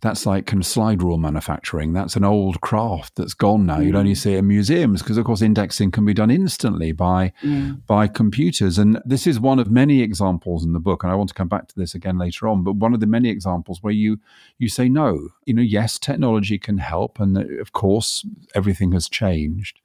that's 0.00 0.24
like 0.24 0.46
kind 0.46 0.62
of 0.62 0.66
slide 0.66 1.02
rule 1.02 1.18
manufacturing. 1.18 1.92
That's 1.92 2.16
an 2.16 2.24
old 2.24 2.60
craft 2.60 3.16
that's 3.16 3.34
gone 3.34 3.66
now. 3.66 3.78
Mm. 3.78 3.86
You'd 3.86 3.96
only 3.96 4.12
mm. 4.12 4.16
see 4.16 4.34
it 4.34 4.38
in 4.38 4.48
museums 4.48 5.02
because, 5.02 5.18
of 5.18 5.24
course, 5.24 5.42
indexing 5.42 5.90
can 5.90 6.06
be 6.06 6.14
done 6.14 6.30
instantly 6.30 6.92
by 6.92 7.32
mm. 7.42 7.84
by 7.86 8.06
computers. 8.08 8.78
And 8.78 9.00
this 9.04 9.26
is 9.26 9.38
one 9.38 9.58
of 9.58 9.70
many 9.70 10.00
examples 10.00 10.64
in 10.64 10.72
the 10.72 10.80
book. 10.80 11.02
And 11.02 11.12
I 11.12 11.16
want 11.16 11.28
to 11.28 11.34
come 11.34 11.48
back 11.48 11.68
to 11.68 11.74
this 11.76 11.94
again 11.94 12.16
later 12.16 12.48
on. 12.48 12.64
But 12.64 12.76
one 12.76 12.94
of 12.94 13.00
the 13.00 13.06
many 13.06 13.28
examples 13.28 13.82
where 13.82 13.92
you 13.92 14.20
you 14.58 14.68
say 14.68 14.88
no. 14.88 15.28
You 15.44 15.54
know, 15.54 15.62
yes, 15.62 15.98
technology 15.98 16.58
can 16.58 16.78
help, 16.78 17.20
and 17.20 17.36
of 17.60 17.72
course, 17.72 18.26
everything 18.54 18.92
has 18.92 19.08
changed. 19.08 19.80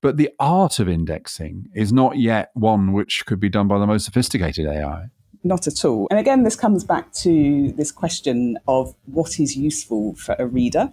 But 0.00 0.16
the 0.16 0.30
art 0.40 0.80
of 0.80 0.88
indexing 0.88 1.68
is 1.74 1.92
not 1.92 2.18
yet 2.18 2.50
one 2.54 2.92
which 2.92 3.26
could 3.26 3.38
be 3.38 3.48
done 3.48 3.68
by 3.68 3.78
the 3.78 3.86
most 3.86 4.04
sophisticated 4.04 4.66
AI. 4.66 5.10
Not 5.44 5.66
at 5.66 5.84
all. 5.84 6.06
And 6.10 6.20
again, 6.20 6.44
this 6.44 6.54
comes 6.54 6.84
back 6.84 7.12
to 7.14 7.72
this 7.72 7.90
question 7.90 8.58
of 8.68 8.94
what 9.06 9.40
is 9.40 9.56
useful 9.56 10.14
for 10.14 10.36
a 10.38 10.46
reader. 10.46 10.92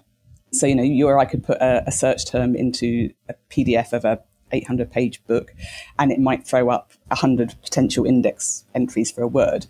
So, 0.52 0.66
you 0.66 0.74
know, 0.74 0.84
you 0.84 1.08
or 1.08 1.20
I 1.20 1.26
could 1.26 1.44
put 1.44 1.58
a, 1.58 1.84
a 1.86 1.92
search 1.92 2.26
term 2.26 2.56
into 2.56 3.12
a 3.30 3.36
PDF 3.52 3.94
of 3.94 4.06
a 4.06 4.20
800 4.52 4.92
page 4.92 5.24
book 5.26 5.54
and 5.98 6.12
it 6.12 6.20
might 6.20 6.46
throw 6.46 6.70
up 6.70 6.92
100 7.08 7.56
potential 7.62 8.06
index 8.06 8.66
entries 8.74 9.12
for 9.12 9.22
a 9.22 9.28
word. 9.28 9.66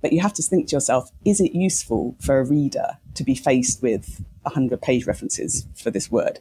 But 0.00 0.12
you 0.12 0.20
have 0.20 0.32
to 0.34 0.42
think 0.42 0.68
to 0.68 0.76
yourself, 0.76 1.10
is 1.24 1.40
it 1.40 1.54
useful 1.54 2.16
for 2.20 2.38
a 2.38 2.44
reader 2.44 2.98
to 3.14 3.24
be 3.24 3.34
faced 3.34 3.82
with 3.82 4.24
100 4.42 4.82
page 4.82 5.06
references 5.06 5.66
for 5.74 5.90
this 5.90 6.10
word? 6.10 6.40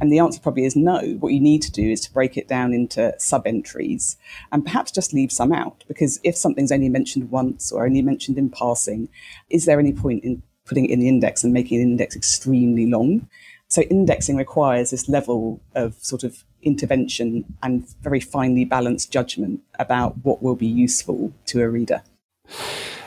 And 0.00 0.12
the 0.12 0.18
answer 0.18 0.40
probably 0.40 0.64
is 0.64 0.76
no. 0.76 1.00
What 1.20 1.32
you 1.32 1.40
need 1.40 1.62
to 1.62 1.72
do 1.72 1.90
is 1.90 2.00
to 2.02 2.12
break 2.12 2.36
it 2.36 2.48
down 2.48 2.72
into 2.72 3.14
sub 3.18 3.46
entries 3.46 4.16
and 4.52 4.64
perhaps 4.64 4.92
just 4.92 5.12
leave 5.12 5.32
some 5.32 5.52
out 5.52 5.84
because 5.88 6.20
if 6.22 6.36
something's 6.36 6.72
only 6.72 6.88
mentioned 6.88 7.30
once 7.30 7.72
or 7.72 7.84
only 7.84 8.02
mentioned 8.02 8.38
in 8.38 8.50
passing, 8.50 9.08
is 9.48 9.64
there 9.64 9.80
any 9.80 9.92
point 9.92 10.24
in 10.24 10.42
putting 10.64 10.84
it 10.84 10.90
in 10.90 11.00
the 11.00 11.08
index 11.08 11.42
and 11.42 11.52
making 11.52 11.80
an 11.80 11.88
index 11.88 12.14
extremely 12.14 12.86
long? 12.86 13.28
So 13.68 13.82
indexing 13.82 14.36
requires 14.36 14.90
this 14.90 15.08
level 15.08 15.60
of 15.74 15.94
sort 16.00 16.24
of 16.24 16.44
intervention 16.62 17.44
and 17.62 17.88
very 18.02 18.20
finely 18.20 18.64
balanced 18.64 19.12
judgment 19.12 19.60
about 19.78 20.24
what 20.24 20.42
will 20.42 20.56
be 20.56 20.66
useful 20.66 21.32
to 21.46 21.62
a 21.62 21.68
reader. 21.68 22.02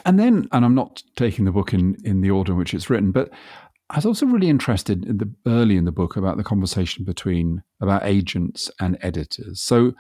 And 0.05 0.19
then, 0.19 0.47
and 0.51 0.65
I'm 0.65 0.75
not 0.75 1.03
taking 1.15 1.45
the 1.45 1.51
book 1.51 1.73
in, 1.73 1.97
in 2.03 2.21
the 2.21 2.31
order 2.31 2.51
in 2.51 2.57
which 2.57 2.73
it's 2.73 2.89
written, 2.89 3.11
but 3.11 3.29
I 3.89 3.97
was 3.97 4.05
also 4.05 4.25
really 4.25 4.49
interested 4.49 5.05
in 5.05 5.17
the 5.17 5.29
early 5.45 5.77
in 5.77 5.85
the 5.85 5.91
book 5.91 6.15
about 6.15 6.37
the 6.37 6.43
conversation 6.43 7.05
between 7.05 7.63
about 7.79 8.03
agents 8.05 8.71
and 8.79 8.97
editors. 9.01 9.61
So 9.61 9.93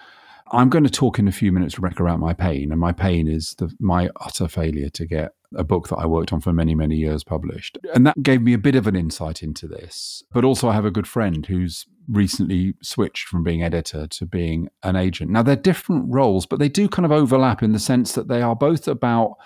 I'm 0.51 0.69
going 0.69 0.83
to 0.83 0.89
talk 0.89 1.19
in 1.19 1.27
a 1.27 1.31
few 1.31 1.51
minutes, 1.51 1.77
Rebecca, 1.77 2.03
about 2.03 2.19
my 2.19 2.33
pain, 2.33 2.71
and 2.71 2.79
my 2.79 2.91
pain 2.91 3.27
is 3.27 3.55
the, 3.57 3.73
my 3.79 4.09
utter 4.19 4.47
failure 4.47 4.89
to 4.89 5.05
get 5.05 5.33
a 5.55 5.63
book 5.63 5.87
that 5.89 5.97
I 5.97 6.05
worked 6.05 6.33
on 6.33 6.41
for 6.41 6.51
many, 6.51 6.75
many 6.75 6.95
years 6.95 7.23
published. 7.23 7.77
And 7.93 8.05
that 8.07 8.21
gave 8.23 8.41
me 8.41 8.53
a 8.53 8.57
bit 8.57 8.75
of 8.75 8.87
an 8.87 8.95
insight 8.95 9.43
into 9.43 9.67
this. 9.67 10.23
But 10.31 10.43
also, 10.43 10.69
I 10.69 10.73
have 10.73 10.85
a 10.85 10.91
good 10.91 11.07
friend 11.07 11.45
who's 11.45 11.85
recently 12.07 12.73
switched 12.81 13.27
from 13.27 13.43
being 13.43 13.63
editor 13.63 14.07
to 14.07 14.25
being 14.25 14.69
an 14.83 14.95
agent. 14.95 15.31
Now, 15.31 15.43
they're 15.43 15.55
different 15.55 16.05
roles, 16.07 16.45
but 16.45 16.59
they 16.59 16.69
do 16.69 16.87
kind 16.87 17.05
of 17.05 17.11
overlap 17.11 17.63
in 17.63 17.71
the 17.71 17.79
sense 17.79 18.13
that 18.13 18.27
they 18.27 18.41
are 18.41 18.55
both 18.55 18.87
about. 18.87 19.37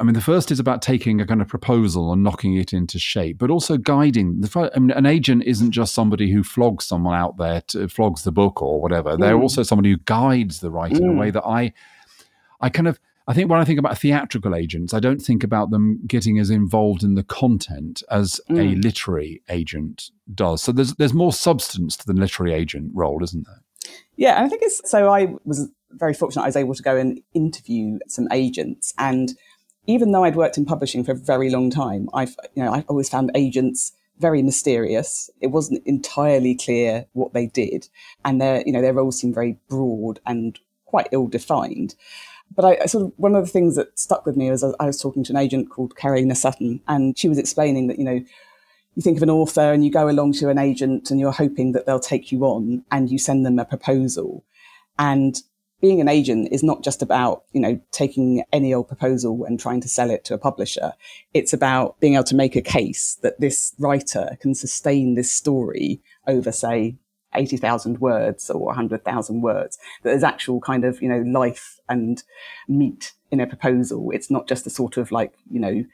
I 0.00 0.02
mean, 0.02 0.14
the 0.14 0.20
first 0.20 0.50
is 0.50 0.58
about 0.58 0.82
taking 0.82 1.20
a 1.20 1.26
kind 1.26 1.40
of 1.40 1.46
proposal 1.46 2.12
and 2.12 2.22
knocking 2.22 2.56
it 2.56 2.72
into 2.72 2.98
shape, 2.98 3.38
but 3.38 3.50
also 3.50 3.76
guiding. 3.76 4.40
The, 4.40 4.70
I 4.74 4.78
mean, 4.80 4.90
an 4.90 5.06
agent 5.06 5.44
isn't 5.44 5.70
just 5.70 5.94
somebody 5.94 6.32
who 6.32 6.42
flogs 6.42 6.84
someone 6.84 7.14
out 7.14 7.36
there, 7.36 7.60
to, 7.68 7.88
flogs 7.88 8.24
the 8.24 8.32
book 8.32 8.60
or 8.60 8.80
whatever. 8.80 9.16
Mm. 9.16 9.20
They're 9.20 9.40
also 9.40 9.62
somebody 9.62 9.90
who 9.90 9.98
guides 9.98 10.58
the 10.60 10.70
writer 10.70 10.96
mm. 10.96 11.02
in 11.02 11.08
a 11.10 11.20
way 11.20 11.30
mm. 11.30 11.34
that 11.34 11.44
I, 11.44 11.72
I 12.60 12.68
kind 12.68 12.88
of 12.88 12.98
I 13.28 13.34
think 13.34 13.50
when 13.50 13.60
I 13.60 13.64
think 13.64 13.78
about 13.78 13.98
theatrical 13.98 14.54
agents, 14.54 14.94
I 14.94 15.00
don't 15.00 15.20
think 15.20 15.42
about 15.42 15.70
them 15.70 16.00
getting 16.06 16.38
as 16.38 16.48
involved 16.48 17.02
in 17.02 17.16
the 17.16 17.24
content 17.24 18.02
as 18.10 18.40
mm. 18.48 18.58
a 18.58 18.76
literary 18.76 19.42
agent 19.48 20.10
does. 20.32 20.62
So 20.62 20.72
there's 20.72 20.94
there's 20.94 21.14
more 21.14 21.32
substance 21.32 21.96
to 21.98 22.06
the 22.06 22.12
literary 22.12 22.52
agent 22.52 22.92
role, 22.94 23.22
isn't 23.24 23.46
there? 23.46 23.62
Yeah, 24.16 24.42
I 24.42 24.48
think 24.48 24.62
it's 24.62 24.88
so. 24.88 25.12
I 25.12 25.34
was 25.44 25.68
very 25.90 26.14
fortunate; 26.14 26.44
I 26.44 26.46
was 26.46 26.56
able 26.56 26.74
to 26.74 26.82
go 26.82 26.96
and 26.96 27.20
interview 27.34 27.98
some 28.06 28.28
agents, 28.32 28.94
and 28.96 29.34
even 29.86 30.12
though 30.12 30.24
I'd 30.24 30.36
worked 30.36 30.58
in 30.58 30.64
publishing 30.64 31.02
for 31.02 31.12
a 31.12 31.16
very 31.16 31.50
long 31.50 31.70
time, 31.70 32.08
I've 32.14 32.36
you 32.54 32.62
know 32.62 32.72
I 32.72 32.84
always 32.88 33.08
found 33.08 33.32
agents 33.34 33.92
very 34.18 34.42
mysterious. 34.42 35.28
It 35.40 35.48
wasn't 35.48 35.82
entirely 35.84 36.54
clear 36.54 37.06
what 37.12 37.32
they 37.32 37.46
did, 37.46 37.88
and 38.24 38.40
their 38.40 38.62
you 38.64 38.72
know 38.72 38.82
their 38.82 38.94
roles 38.94 39.18
seemed 39.18 39.34
very 39.34 39.58
broad 39.68 40.20
and 40.24 40.58
quite 40.84 41.08
ill 41.12 41.26
defined. 41.26 41.96
But 42.54 42.64
I, 42.64 42.78
I, 42.82 42.86
sort 42.86 43.04
of 43.04 43.12
one 43.16 43.34
of 43.34 43.44
the 43.44 43.50
things 43.50 43.76
that 43.76 43.98
stuck 43.98 44.24
with 44.24 44.36
me 44.36 44.50
was 44.50 44.64
I 44.64 44.86
was 44.86 45.00
talking 45.00 45.24
to 45.24 45.32
an 45.32 45.38
agent 45.38 45.70
called 45.70 45.94
Karolina 45.94 46.36
Sutton, 46.36 46.80
and 46.88 47.18
she 47.18 47.28
was 47.28 47.38
explaining 47.38 47.88
that 47.88 47.98
you 47.98 48.04
know 48.04 48.24
you 48.94 49.02
think 49.02 49.16
of 49.16 49.22
an 49.22 49.30
author 49.30 49.72
and 49.72 49.84
you 49.84 49.90
go 49.90 50.08
along 50.08 50.32
to 50.34 50.48
an 50.48 50.58
agent 50.58 51.10
and 51.10 51.20
you're 51.20 51.32
hoping 51.32 51.72
that 51.72 51.86
they'll 51.86 52.00
take 52.00 52.32
you 52.32 52.44
on, 52.44 52.84
and 52.90 53.10
you 53.10 53.18
send 53.18 53.44
them 53.44 53.58
a 53.58 53.64
proposal, 53.64 54.44
and 54.98 55.42
being 55.80 56.00
an 56.00 56.08
agent 56.08 56.48
is 56.50 56.62
not 56.62 56.82
just 56.82 57.02
about 57.02 57.44
you 57.52 57.60
know 57.60 57.78
taking 57.92 58.42
any 58.52 58.72
old 58.72 58.88
proposal 58.88 59.44
and 59.44 59.60
trying 59.60 59.80
to 59.80 59.88
sell 59.88 60.10
it 60.10 60.24
to 60.24 60.34
a 60.34 60.38
publisher. 60.38 60.92
It's 61.34 61.52
about 61.52 62.00
being 62.00 62.14
able 62.14 62.24
to 62.24 62.34
make 62.34 62.56
a 62.56 62.62
case 62.62 63.18
that 63.22 63.40
this 63.40 63.74
writer 63.78 64.36
can 64.40 64.54
sustain 64.54 65.14
this 65.14 65.32
story 65.32 66.00
over 66.26 66.52
say 66.52 66.96
80,000 67.36 68.00
words 68.00 68.50
or 68.50 68.66
100,000 68.66 69.40
words, 69.40 69.78
that 70.02 70.10
there's 70.10 70.24
actual 70.24 70.60
kind 70.60 70.84
of, 70.84 71.00
you 71.02 71.08
know, 71.08 71.20
life 71.20 71.80
and 71.88 72.22
meat 72.68 73.12
in 73.30 73.40
a 73.40 73.46
proposal. 73.46 74.10
It's 74.12 74.30
not 74.30 74.48
just 74.48 74.66
a 74.66 74.70
sort 74.70 74.96
of 74.96 75.12
like, 75.12 75.34
you 75.50 75.60
know, 75.60 75.84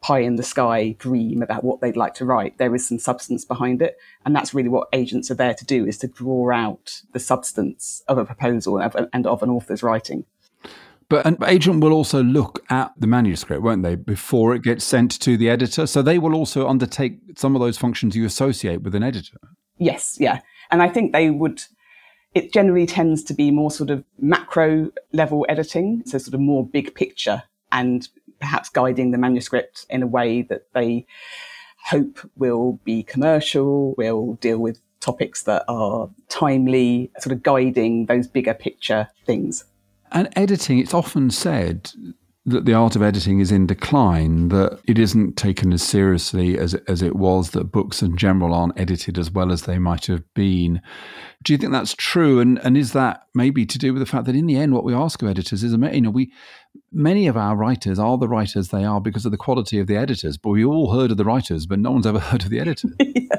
pie 0.00 0.20
in 0.20 0.36
the 0.36 0.42
sky 0.42 0.94
dream 0.98 1.42
about 1.42 1.64
what 1.64 1.80
they'd 1.80 1.96
like 1.96 2.14
to 2.14 2.24
write. 2.24 2.56
There 2.58 2.74
is 2.74 2.86
some 2.86 3.00
substance 3.00 3.44
behind 3.44 3.82
it. 3.82 3.96
And 4.24 4.34
that's 4.34 4.54
really 4.54 4.68
what 4.68 4.88
agents 4.92 5.30
are 5.30 5.34
there 5.34 5.54
to 5.54 5.64
do 5.64 5.84
is 5.86 5.98
to 5.98 6.06
draw 6.06 6.52
out 6.52 7.02
the 7.12 7.18
substance 7.18 8.02
of 8.06 8.16
a 8.16 8.24
proposal 8.24 8.78
and 8.78 9.26
of 9.26 9.42
an 9.42 9.50
author's 9.50 9.82
writing. 9.82 10.24
But 11.08 11.26
an 11.26 11.38
agent 11.46 11.82
will 11.82 11.92
also 11.92 12.22
look 12.22 12.62
at 12.70 12.92
the 12.96 13.06
manuscript, 13.06 13.62
won't 13.62 13.82
they, 13.82 13.94
before 13.94 14.54
it 14.54 14.62
gets 14.62 14.84
sent 14.84 15.18
to 15.22 15.36
the 15.36 15.48
editor? 15.48 15.86
So 15.86 16.02
they 16.02 16.18
will 16.18 16.34
also 16.34 16.68
undertake 16.68 17.18
some 17.34 17.56
of 17.56 17.60
those 17.60 17.78
functions 17.78 18.14
you 18.14 18.26
associate 18.26 18.82
with 18.82 18.94
an 18.94 19.02
editor. 19.02 19.38
Yes, 19.78 20.18
yeah. 20.20 20.42
And 20.70 20.82
I 20.82 20.88
think 20.88 21.12
they 21.12 21.30
would, 21.30 21.62
it 22.34 22.52
generally 22.52 22.86
tends 22.86 23.22
to 23.24 23.34
be 23.34 23.50
more 23.50 23.70
sort 23.70 23.90
of 23.90 24.04
macro 24.18 24.90
level 25.12 25.46
editing, 25.48 26.02
so 26.06 26.18
sort 26.18 26.34
of 26.34 26.40
more 26.40 26.66
big 26.66 26.94
picture 26.94 27.42
and 27.72 28.08
perhaps 28.38 28.68
guiding 28.68 29.10
the 29.10 29.18
manuscript 29.18 29.86
in 29.90 30.02
a 30.02 30.06
way 30.06 30.42
that 30.42 30.66
they 30.72 31.06
hope 31.84 32.18
will 32.36 32.80
be 32.84 33.02
commercial, 33.02 33.94
will 33.96 34.34
deal 34.34 34.58
with 34.58 34.80
topics 35.00 35.44
that 35.44 35.64
are 35.68 36.10
timely, 36.28 37.10
sort 37.18 37.32
of 37.32 37.42
guiding 37.42 38.06
those 38.06 38.26
bigger 38.26 38.54
picture 38.54 39.08
things. 39.26 39.64
And 40.12 40.28
editing, 40.36 40.78
it's 40.78 40.94
often 40.94 41.30
said 41.30 41.90
that 42.50 42.64
the 42.64 42.74
art 42.74 42.96
of 42.96 43.02
editing 43.02 43.40
is 43.40 43.52
in 43.52 43.66
decline, 43.66 44.48
that 44.48 44.80
it 44.86 44.98
isn't 44.98 45.36
taken 45.36 45.72
as 45.72 45.82
seriously 45.82 46.58
as, 46.58 46.74
as 46.74 47.02
it 47.02 47.16
was, 47.16 47.50
that 47.50 47.72
books 47.72 48.02
in 48.02 48.16
general 48.16 48.54
aren't 48.54 48.78
edited 48.78 49.18
as 49.18 49.30
well 49.30 49.52
as 49.52 49.62
they 49.62 49.78
might 49.78 50.06
have 50.06 50.22
been. 50.34 50.80
Do 51.42 51.52
you 51.52 51.58
think 51.58 51.72
that's 51.72 51.94
true? 51.94 52.40
And, 52.40 52.58
and 52.58 52.76
is 52.76 52.92
that 52.92 53.22
maybe 53.34 53.64
to 53.66 53.78
do 53.78 53.92
with 53.92 54.00
the 54.00 54.06
fact 54.06 54.24
that 54.26 54.36
in 54.36 54.46
the 54.46 54.56
end, 54.56 54.72
what 54.72 54.84
we 54.84 54.94
ask 54.94 55.22
of 55.22 55.28
editors 55.28 55.62
is, 55.62 55.72
a 55.72 55.94
you 55.94 56.00
know, 56.00 56.10
we, 56.10 56.32
many 56.92 57.26
of 57.26 57.36
our 57.36 57.56
writers 57.56 57.98
are 57.98 58.16
the 58.18 58.28
writers 58.28 58.68
they 58.68 58.84
are 58.84 59.00
because 59.00 59.24
of 59.24 59.30
the 59.30 59.36
quality 59.36 59.78
of 59.78 59.86
the 59.86 59.96
editors. 59.96 60.36
But 60.36 60.50
we 60.50 60.64
all 60.64 60.92
heard 60.92 61.10
of 61.10 61.16
the 61.16 61.24
writers, 61.24 61.66
but 61.66 61.78
no 61.78 61.90
one's 61.92 62.06
ever 62.06 62.18
heard 62.30 62.42
of 62.42 62.50
the 62.50 62.60
editors. 62.60 62.92
yeah. 63.00 63.36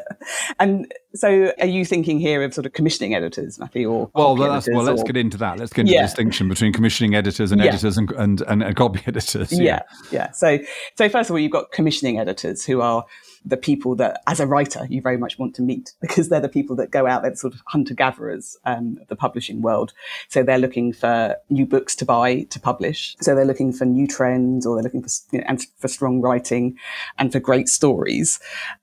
And 0.60 0.92
so, 1.16 1.54
are 1.60 1.66
you 1.66 1.86
thinking 1.86 2.20
here 2.20 2.44
of 2.44 2.54
sort 2.54 2.66
of 2.66 2.74
commissioning 2.74 3.16
editors, 3.16 3.60
Matthew? 3.60 3.90
Or 3.90 4.12
well, 4.14 4.36
well, 4.36 4.84
let's 4.84 5.04
get 5.04 5.18
into 5.18 5.38
that. 5.38 5.58
Let's 5.58 5.74
get 5.74 5.82
into 5.82 5.94
yeah. 5.94 6.02
the 6.02 6.08
distinction 6.08 6.48
between 6.48 6.74
commissioning 6.74 7.16
editors 7.16 7.52
and 7.52 7.62
yeah. 7.62 7.68
editors 7.68 7.98
and, 7.98 8.12
and, 8.12 8.42
and, 8.42 8.62
and, 8.62 8.76
copy 8.76 9.02
editors. 9.08 9.52
Yeah. 9.52 9.64
yeah, 9.64 9.82
yeah. 10.12 10.32
So, 10.32 10.60
so 10.98 11.10
first 11.10 11.30
of 11.30 11.34
all, 11.34 11.40
you've 11.40 11.52
got 11.52 11.72
commissioning 11.72 12.20
editors 12.20 12.66
who 12.66 12.82
are 12.82 13.06
the 13.46 13.58
people 13.58 13.96
that, 13.96 14.22
as 14.27 14.39
a 14.39 14.48
writer, 14.48 14.86
you 14.89 15.01
very 15.01 15.17
much 15.17 15.39
want 15.39 15.55
to 15.55 15.62
meet 15.62 15.93
because 16.01 16.29
they're 16.29 16.39
the 16.39 16.50
people 16.50 16.75
that 16.77 16.91
go 16.91 17.08
out, 17.08 17.22
they're 17.22 17.36
sort 17.36 17.53
of 17.53 17.62
hunter 17.67 17.93
gatherers 17.93 18.58
um, 18.65 18.98
of 19.01 19.08
the 19.08 19.15
publishing 19.15 19.62
world. 19.62 19.93
So 20.27 20.43
they're 20.43 20.58
looking 20.60 20.93
for 20.93 21.36
new 21.50 21.65
books 21.65 21.96
to 21.98 22.05
buy 22.05 22.43
to 22.43 22.60
publish. 22.60 23.15
So 23.19 23.36
they're 23.36 23.46
looking 23.46 23.74
for 23.74 23.86
new 23.86 24.08
trends 24.08 24.65
or 24.65 24.75
they're 24.75 24.84
looking 24.84 25.03
for, 25.03 25.10
you 25.31 25.39
know, 25.39 25.46
and 25.48 25.65
for 25.77 25.88
strong 25.88 26.22
writing 26.22 26.77
and 27.17 27.31
for 27.31 27.39
great 27.39 27.69
stories. 27.69 28.39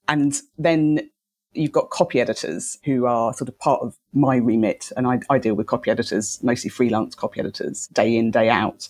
And 0.09 0.41
then 0.59 1.11
you've 1.57 1.73
got 1.73 1.91
copy 1.91 2.21
editors 2.21 2.79
who 2.85 3.07
are 3.07 3.33
sort 3.35 3.49
of 3.49 3.59
part 3.59 3.81
of 3.83 3.97
my 4.13 4.37
remit. 4.37 4.93
And 4.97 5.07
I, 5.07 5.21
I, 5.31 5.39
deal 5.39 5.55
with 5.55 5.67
copy 5.67 5.91
editors, 5.91 6.39
mostly 6.43 6.71
freelance 6.71 7.15
copy 7.15 7.41
editors, 7.41 7.89
day 7.89 8.17
in, 8.17 8.31
day 8.31 8.49
out. 8.49 8.89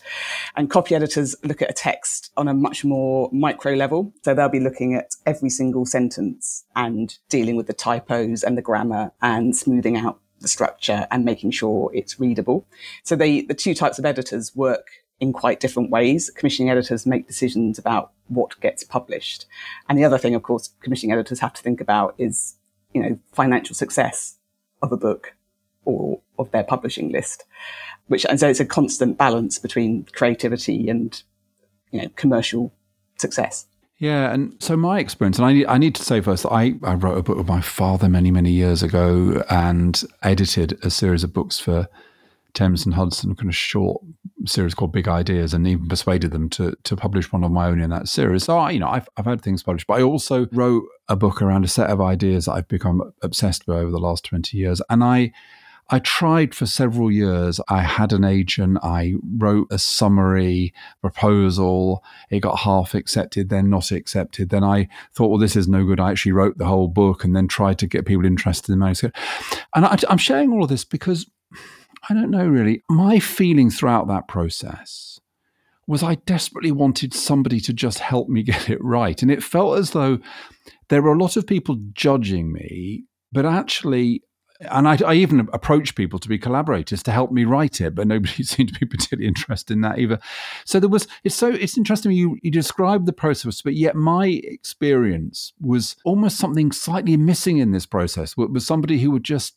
And 0.57 0.71
copy 0.71 0.95
editors 0.95 1.35
look 1.43 1.63
at 1.63 1.71
a 1.71 1.75
text 1.75 2.33
on 2.37 2.49
a 2.49 2.55
much 2.55 2.85
more 2.85 3.29
micro 3.33 3.75
level. 3.75 4.13
So 4.23 4.35
they'll 4.35 4.49
be 4.49 4.61
looking 4.61 4.95
at 4.95 5.15
every 5.25 5.51
single 5.51 5.87
sentence 5.87 6.65
and 6.75 7.17
dealing 7.29 7.57
with 7.57 7.67
the 7.67 7.73
typos 7.73 8.43
and 8.43 8.57
the 8.57 8.63
grammar 8.63 9.13
and 9.23 9.57
smoothing 9.57 9.97
out 9.97 10.21
the 10.41 10.49
structure 10.49 11.07
and 11.11 11.25
making 11.25 11.51
sure 11.51 11.91
it's 11.95 12.21
readable. 12.21 12.67
So 13.05 13.17
they, 13.17 13.43
the 13.43 13.55
two 13.55 13.75
types 13.75 13.99
of 13.99 14.05
editors 14.05 14.55
work 14.55 14.87
in 15.21 15.33
quite 15.33 15.61
different 15.61 15.91
ways. 15.91 16.31
Commissioning 16.31 16.71
editors 16.71 17.07
make 17.07 17.27
decisions 17.27 17.79
about 17.79 18.13
what 18.29 18.61
gets 18.61 18.85
published. 18.85 19.47
And 19.89 19.99
the 19.99 20.05
other 20.05 20.19
thing, 20.19 20.35
of 20.35 20.43
course, 20.43 20.75
commissioning 20.81 21.13
editors 21.13 21.41
have 21.41 21.55
to 21.55 21.63
think 21.63 21.81
about 21.81 22.15
is, 22.19 22.56
you 22.97 23.03
know, 23.03 23.19
financial 23.33 23.75
success 23.75 24.39
of 24.81 24.91
a 24.91 24.97
book 24.97 25.35
or 25.85 26.19
of 26.39 26.51
their 26.51 26.65
publishing 26.65 27.13
list, 27.13 27.45
which, 28.07 28.25
and 28.25 28.41
so 28.41 28.49
it's 28.49 28.59
a 28.59 28.65
constant 28.65 29.19
balance 29.19 29.59
between 29.59 30.07
creativity 30.13 30.89
and, 30.89 31.23
you 31.91 32.01
know, 32.01 32.09
commercial 32.17 32.73
success. 33.19 33.67
Yeah, 33.99 34.33
and 34.33 34.57
so 34.63 34.79
my 34.79 34.99
experience, 34.99 35.39
and 35.39 35.47
I, 35.47 35.75
I 35.75 35.77
need 35.77 35.95
to 35.97 36.03
say 36.03 36.23
first, 36.23 36.47
I, 36.47 36.75
I 36.83 36.95
wrote 36.95 37.19
a 37.19 37.23
book 37.23 37.37
with 37.37 37.49
my 37.49 37.61
father 37.61 38.09
many, 38.09 38.31
many 38.31 38.51
years 38.51 38.83
ago 38.83 39.43
and 39.51 40.03
edited 40.23 40.79
a 40.83 40.89
series 40.89 41.23
of 41.23 41.35
books 41.35 41.59
for 41.59 41.89
Thames 42.57 42.85
and 42.85 42.95
Hudson, 42.95 43.37
kind 43.37 43.49
of 43.49 43.55
short 43.55 44.03
series 44.47 44.75
called 44.75 44.91
Big 44.91 45.07
Ideas, 45.07 45.55
and 45.55 45.67
even 45.69 45.87
persuaded 45.87 46.33
them 46.33 46.49
to 46.51 46.75
to 46.83 46.97
publish 46.97 47.31
one 47.31 47.45
of 47.45 47.53
my 47.53 47.67
own 47.67 47.81
in 47.81 47.91
that 47.91 48.09
series. 48.09 48.45
So 48.45 48.59
I, 48.59 48.71
you 48.73 48.81
know, 48.81 48.89
I've 48.89 49.09
I've 49.17 49.27
had 49.27 49.43
things 49.43 49.63
published, 49.63 49.87
but 49.87 50.01
I 50.01 50.03
also 50.03 50.49
wrote 50.51 50.85
a 51.09 51.15
book 51.15 51.41
around 51.41 51.65
a 51.65 51.69
set 51.69 51.91
of 51.91 52.01
ideas 52.01 52.47
that 52.47 52.53
I've 52.53 52.69
become 52.69 53.13
obsessed 53.23 53.69
with 53.69 53.77
over 53.77 53.93
the 53.93 53.99
last 53.99 54.25
twenty 54.25 54.59
years, 54.59 54.83
and 54.91 55.05
I. 55.05 55.33
I 55.89 56.01
tried 56.01 56.53
for 56.53 56.67
several 56.67 57.13
years. 57.13 57.61
I 57.69 57.83
had 57.83 58.13
an 58.13 58.25
agent. 58.25 58.79
I 58.83 59.15
wrote 59.39 59.69
a 59.71 59.79
summary 59.79 60.75
proposal. 61.01 62.03
It 62.29 62.41
got 62.41 62.59
half 62.59 62.93
accepted, 62.93 63.51
then 63.51 63.71
not 63.71 63.93
accepted. 63.93 64.49
Then 64.49 64.65
I 64.65 64.89
thought, 65.15 65.29
well, 65.29 65.39
this 65.39 65.55
is 65.55 65.69
no 65.69 65.85
good. 65.85 66.01
I 66.01 66.11
actually 66.11 66.33
wrote 66.33 66.59
the 66.59 66.67
whole 66.67 66.89
book 66.89 67.23
and 67.23 67.37
then 67.37 67.47
tried 67.47 67.79
to 67.79 67.87
get 67.87 68.05
people 68.05 68.27
interested 68.27 68.73
in 68.73 68.81
the 68.81 68.85
manuscript. 68.85 69.17
And 69.77 69.87
I, 69.87 69.97
I'm 70.09 70.19
sharing 70.19 70.51
all 70.51 70.65
of 70.65 70.71
this 70.71 70.85
because 70.85 71.31
I 72.09 72.15
don't 72.15 72.31
know 72.31 72.47
really. 72.47 72.83
My 72.89 73.19
feeling 73.19 73.71
throughout 73.71 74.09
that 74.09 74.29
process 74.29 75.21
was 75.87 76.03
I 76.03 76.17
desperately 76.27 76.73
wanted 76.73 77.15
somebody 77.15 77.61
to 77.61 77.73
just 77.73 78.01
help 78.01 78.29
me 78.29 78.43
get 78.45 78.69
it 78.69 78.83
right. 78.83 79.21
And 79.23 79.31
it 79.31 79.43
felt 79.43 79.79
as 79.79 79.91
though 79.91 80.19
there 80.89 81.03
were 81.03 81.13
a 81.13 81.19
lot 81.19 81.37
of 81.37 81.47
people 81.47 81.77
judging 81.93 82.53
me, 82.53 83.05
but 83.33 83.45
actually, 83.45 84.23
and 84.61 84.89
I, 84.89 84.99
I 85.05 85.15
even 85.15 85.49
approached 85.53 85.97
people 85.97 86.19
to 86.19 86.29
be 86.29 86.39
collaborators 86.39 87.03
to 87.05 87.13
help 87.13 87.31
me 87.31 87.45
write 87.45 87.81
it, 87.81 87.95
but 87.95 88.07
nobody 88.07 88.43
seemed 88.43 88.73
to 88.73 88.81
be 88.81 88.87
particularly 88.87 89.29
interested 89.29 89.75
in 89.75 89.83
that 89.83 89.99
either. 89.99 90.19
So 90.65 90.81
there 90.81 90.89
was, 90.89 91.07
it's 91.25 91.35
so, 91.35 91.49
it's 91.49 91.77
interesting 91.77 92.13
you, 92.13 92.39
you 92.43 92.51
described 92.51 93.07
the 93.07 93.13
process, 93.13 93.63
but 93.63 93.75
yet 93.75 93.95
my 93.95 94.41
experience 94.45 95.53
was 95.61 95.97
almost 96.05 96.39
something 96.39 96.73
slightly 96.73 97.17
missing 97.17 97.59
in 97.59 97.73
this 97.73 97.87
process, 97.87 98.37
was 98.37 98.67
somebody 98.67 98.99
who 98.99 99.11
would 99.11 99.25
just 99.25 99.57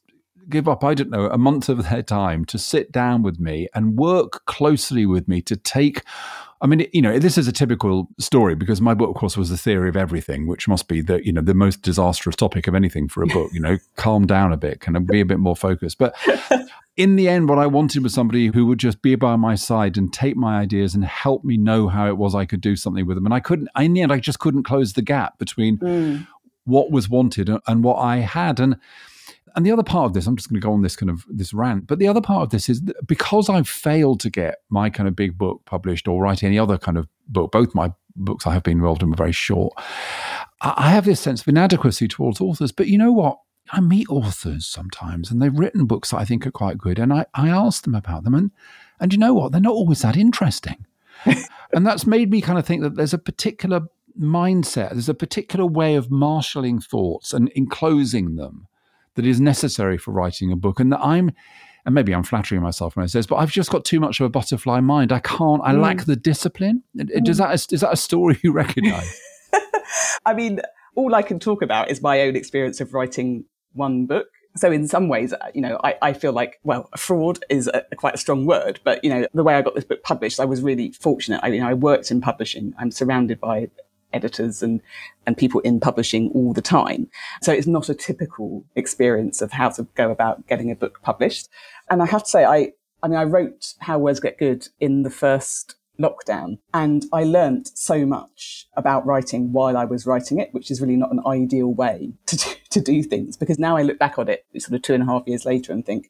give 0.50 0.68
up, 0.68 0.84
I 0.84 0.94
don't 0.94 1.10
know, 1.10 1.28
a 1.28 1.38
month 1.38 1.70
of 1.70 1.90
their 1.90 2.02
time 2.02 2.46
to 2.46 2.58
sit 2.58 2.92
down 2.92 3.24
with 3.24 3.40
me 3.40 3.68
and 3.74 3.98
work 3.98 4.46
closely 4.46 5.06
with 5.06 5.28
me 5.28 5.42
to 5.44 5.56
take. 5.56 6.04
I 6.62 6.68
mean, 6.68 6.88
you 6.92 7.02
know, 7.02 7.20
this 7.20 7.38
is 7.38 7.48
a 7.48 7.54
typical 7.54 8.10
story 8.20 8.56
because 8.56 8.82
my 8.82 8.94
book, 8.94 9.10
of 9.10 9.16
course, 9.16 9.38
was 9.38 9.50
the 9.50 9.58
theory 9.58 9.88
of 9.88 9.96
everything, 9.96 10.46
which 10.46 10.68
must 10.68 10.88
be 10.90 11.02
the, 11.02 11.26
you 11.26 11.32
know, 11.32 11.42
the 11.42 11.54
most 11.54 11.82
disastrous 11.82 12.36
topic 12.36 12.68
of 12.68 12.76
anything 12.76 13.08
for 13.08 13.24
a 13.24 13.28
book. 13.28 13.52
You 13.54 13.62
know, 13.62 13.78
calm 13.96 14.28
down 14.28 14.52
a 14.52 14.58
bit, 14.58 14.82
kind 14.82 14.98
of 14.98 15.08
be 15.08 15.22
a 15.22 15.26
bit 15.26 15.40
more 15.40 15.56
focused. 15.56 15.98
But 15.98 16.16
in 16.98 17.16
the 17.16 17.30
end, 17.30 17.48
what 17.48 17.60
I 17.60 17.66
wanted 17.66 18.04
was 18.04 18.14
somebody 18.14 18.48
who 18.48 18.66
would 18.66 18.80
just 18.80 19.02
be 19.02 19.16
by 19.16 19.38
my 19.38 19.56
side 19.56 19.98
and 19.98 20.12
take 20.12 20.36
my 20.36 20.60
ideas 20.60 20.96
and 20.96 21.06
help 21.06 21.46
me 21.46 21.56
know 21.56 21.88
how 21.88 22.08
it 22.08 22.18
was 22.18 22.36
I 22.36 22.46
could 22.46 22.60
do 22.60 22.76
something 22.76 23.06
with 23.06 23.16
them. 23.16 23.26
And 23.26 23.34
I 23.34 23.40
couldn't, 23.40 23.70
in 23.80 23.94
the 23.94 24.02
end, 24.02 24.12
I 24.12 24.20
just 24.20 24.40
couldn't 24.40 24.64
close 24.64 24.94
the 24.94 25.02
gap 25.02 25.38
between 25.38 25.78
mm. 25.78 26.28
what 26.66 26.92
was 26.92 27.08
wanted 27.08 27.50
and 27.68 27.84
what 27.86 27.96
I 28.00 28.18
had. 28.18 28.60
And 28.60 28.76
and 29.56 29.66
the 29.66 29.72
other 29.72 29.84
part 29.84 30.06
of 30.06 30.14
this, 30.14 30.28
I'm 30.28 30.36
just 30.36 30.50
going 30.50 30.60
to 30.60 30.66
go 30.66 30.74
on 30.74 30.82
this 30.82 30.96
kind 30.96 31.10
of 31.10 31.26
this 31.30 31.54
rant, 31.54 31.88
but 31.88 32.00
the 32.00 32.08
other 32.08 32.22
part 32.22 32.44
of 32.44 32.50
this 32.50 32.70
is 32.70 32.82
because 33.06 33.50
I've 33.50 33.70
failed 33.70 34.20
to 34.22 34.30
get 34.30 34.60
my 34.70 34.90
kind 34.90 35.08
of 35.08 35.16
big 35.16 35.38
book 35.38 35.62
published 35.66 36.08
or 36.08 36.22
write 36.22 36.44
any 36.44 36.60
other 36.60 36.78
kind 36.78 36.98
of 36.98 37.08
book, 37.28 37.52
both 37.52 37.76
my 37.76 37.94
books 38.16 38.46
I 38.46 38.54
have 38.54 38.64
been 38.64 38.78
involved 38.78 39.02
in 39.02 39.10
were 39.10 39.16
very 39.16 39.32
short. 39.32 39.74
I 40.62 40.90
have 40.92 41.06
this 41.06 41.20
sense 41.20 41.42
of 41.42 41.48
inadequacy 41.48 42.08
towards 42.08 42.42
authors. 42.42 42.72
But 42.72 42.88
you 42.88 42.98
know 42.98 43.12
what? 43.12 43.40
I 43.72 43.82
meet 43.82 44.10
authors 44.10 44.66
sometimes 44.66 45.30
and 45.30 45.42
they've 45.42 45.58
written 45.58 45.86
books 45.86 46.10
that 46.10 46.18
I 46.18 46.26
think 46.26 46.46
are 46.46 46.52
quite 46.52 46.78
good. 46.78 47.00
And 47.00 47.14
I, 47.14 47.26
I 47.34 47.50
ask 47.50 47.84
them 47.84 47.96
about 47.96 48.24
them. 48.24 48.34
And, 48.34 48.52
and 49.00 49.14
you 49.14 49.20
know 49.20 49.34
what? 49.34 49.52
They're 49.52 49.62
not 49.62 49.74
always 49.74 50.02
that 50.02 50.18
interesting. 50.18 50.86
and 51.74 51.86
that's 51.86 52.08
made 52.08 52.32
me 52.32 52.42
kind 52.42 52.58
of 52.58 52.66
think 52.66 52.82
that 52.82 52.96
there's 52.96 53.14
a 53.14 53.20
particular 53.20 53.82
mindset, 54.20 54.92
there's 54.92 55.10
a 55.10 55.14
particular 55.14 55.66
way 55.66 55.96
of 55.96 56.12
marshalling 56.12 56.80
thoughts 56.80 57.32
and 57.32 57.50
enclosing 57.50 58.36
them 58.36 58.68
that 59.16 59.26
is 59.26 59.40
necessary 59.40 59.98
for 59.98 60.12
writing 60.12 60.52
a 60.52 60.56
book, 60.56 60.80
and 60.80 60.92
that 60.92 61.02
I'm 61.02 61.32
and 61.86 61.96
maybe 61.96 62.14
I'm 62.14 62.24
flattering 62.24 62.62
myself 62.62 62.96
when 62.96 63.04
I 63.04 63.08
say 63.08 63.20
this, 63.20 63.26
but 63.26 63.38
I've 63.38 63.52
just 63.52 63.72
got 63.72 63.86
too 63.86 64.00
much 64.00 64.20
of 64.20 64.26
a 64.26 64.30
butterfly 64.30 64.80
mind. 64.80 65.12
I 65.12 65.20
can't. 65.20 65.62
I 65.64 65.74
mm. 65.74 65.82
lack 65.82 66.06
the 66.06 66.16
discipline. 66.16 66.84
Mm. 66.96 67.24
Does 67.24 67.38
that 67.38 67.54
is 67.72 67.82
that 67.82 67.92
a 67.92 67.98
story 67.98 68.40
you 68.44 68.52
recognise? 68.52 69.20
I 70.26 70.34
mean, 70.34 70.62
all 70.96 71.16
I 71.16 71.22
can 71.22 71.40
talk 71.40 71.62
about 71.62 71.90
is 71.90 72.02
my 72.02 72.22
own 72.22 72.36
experience 72.36 72.82
of 72.82 72.94
writing 72.94 73.46
one 73.74 74.06
book. 74.06 74.28
So 74.56 74.72
in 74.72 74.88
some 74.88 75.08
ways, 75.08 75.32
uh, 75.32 75.52
you 75.54 75.62
know, 75.62 75.80
I, 75.84 75.96
I 76.02 76.14
feel 76.14 76.34
like, 76.34 76.60
well, 76.64 76.90
fraud 76.98 77.44
is 77.50 77.68
a, 77.68 77.86
quite 77.96 78.16
a 78.16 78.18
strong 78.18 78.46
word, 78.46 78.80
but 78.84 79.04
you 79.04 79.10
know, 79.10 79.28
the 79.34 79.44
way 79.44 79.56
I 79.56 79.62
got 79.62 79.76
this 79.76 79.86
book 79.86 80.04
published, 80.04 80.40
I 80.40 80.46
was 80.46 80.62
really 80.62 80.92
fortunate. 80.92 81.40
I 81.44 81.52
mean, 81.52 81.62
I 81.64 81.76
worked 81.76 82.12
in 82.12 82.20
publishing. 82.20 82.74
I'm 82.78 82.92
surrounded 82.92 83.40
by 83.40 83.70
editors 84.14 84.64
and, 84.64 84.82
and 85.26 85.38
people 85.38 85.60
in 85.62 85.80
publishing 85.80 86.32
all 86.34 86.54
the 86.54 86.62
time. 86.62 87.08
So 87.42 87.52
it's 87.52 87.68
not 87.68 87.90
a 87.90 87.96
typical 87.96 88.66
experience 88.76 89.42
of 89.42 89.52
how 89.52 89.70
to 89.70 89.84
go 89.96 90.12
about 90.12 90.48
getting 90.48 90.72
a 90.72 90.76
book 90.76 91.02
published. 91.02 91.50
And 91.90 92.02
I 92.02 92.06
have 92.06 92.24
to 92.24 92.30
say, 92.30 92.46
I, 92.46 92.74
I 93.02 93.08
mean, 93.08 93.20
I 93.20 93.24
wrote 93.24 93.74
How 93.80 94.00
Words 94.00 94.20
Get 94.20 94.38
Good 94.38 94.68
in 94.80 95.04
the 95.04 95.10
first 95.10 95.76
lockdown 96.00 96.58
and 96.74 97.06
I 97.12 97.24
learnt 97.24 97.78
so 97.78 98.06
much 98.06 98.68
about 98.78 99.06
writing 99.06 99.52
while 99.52 99.78
I 99.78 99.86
was 99.86 100.06
writing 100.06 100.40
it, 100.40 100.54
which 100.54 100.72
is 100.72 100.82
really 100.82 100.96
not 100.96 101.12
an 101.12 101.22
ideal 101.28 101.74
way 101.74 102.14
to 102.28 102.38
do, 102.38 102.50
to 102.70 102.82
do 102.82 103.04
things 103.04 103.38
because 103.38 103.60
now 103.60 103.78
I 103.78 103.84
look 103.84 104.00
back 104.00 104.18
on 104.18 104.30
it 104.30 104.46
sort 104.58 104.76
of 104.76 104.82
two 104.82 104.94
and 104.94 105.04
a 105.04 105.06
half 105.06 105.28
years 105.28 105.46
later 105.46 105.74
and 105.74 105.86
think, 105.86 106.10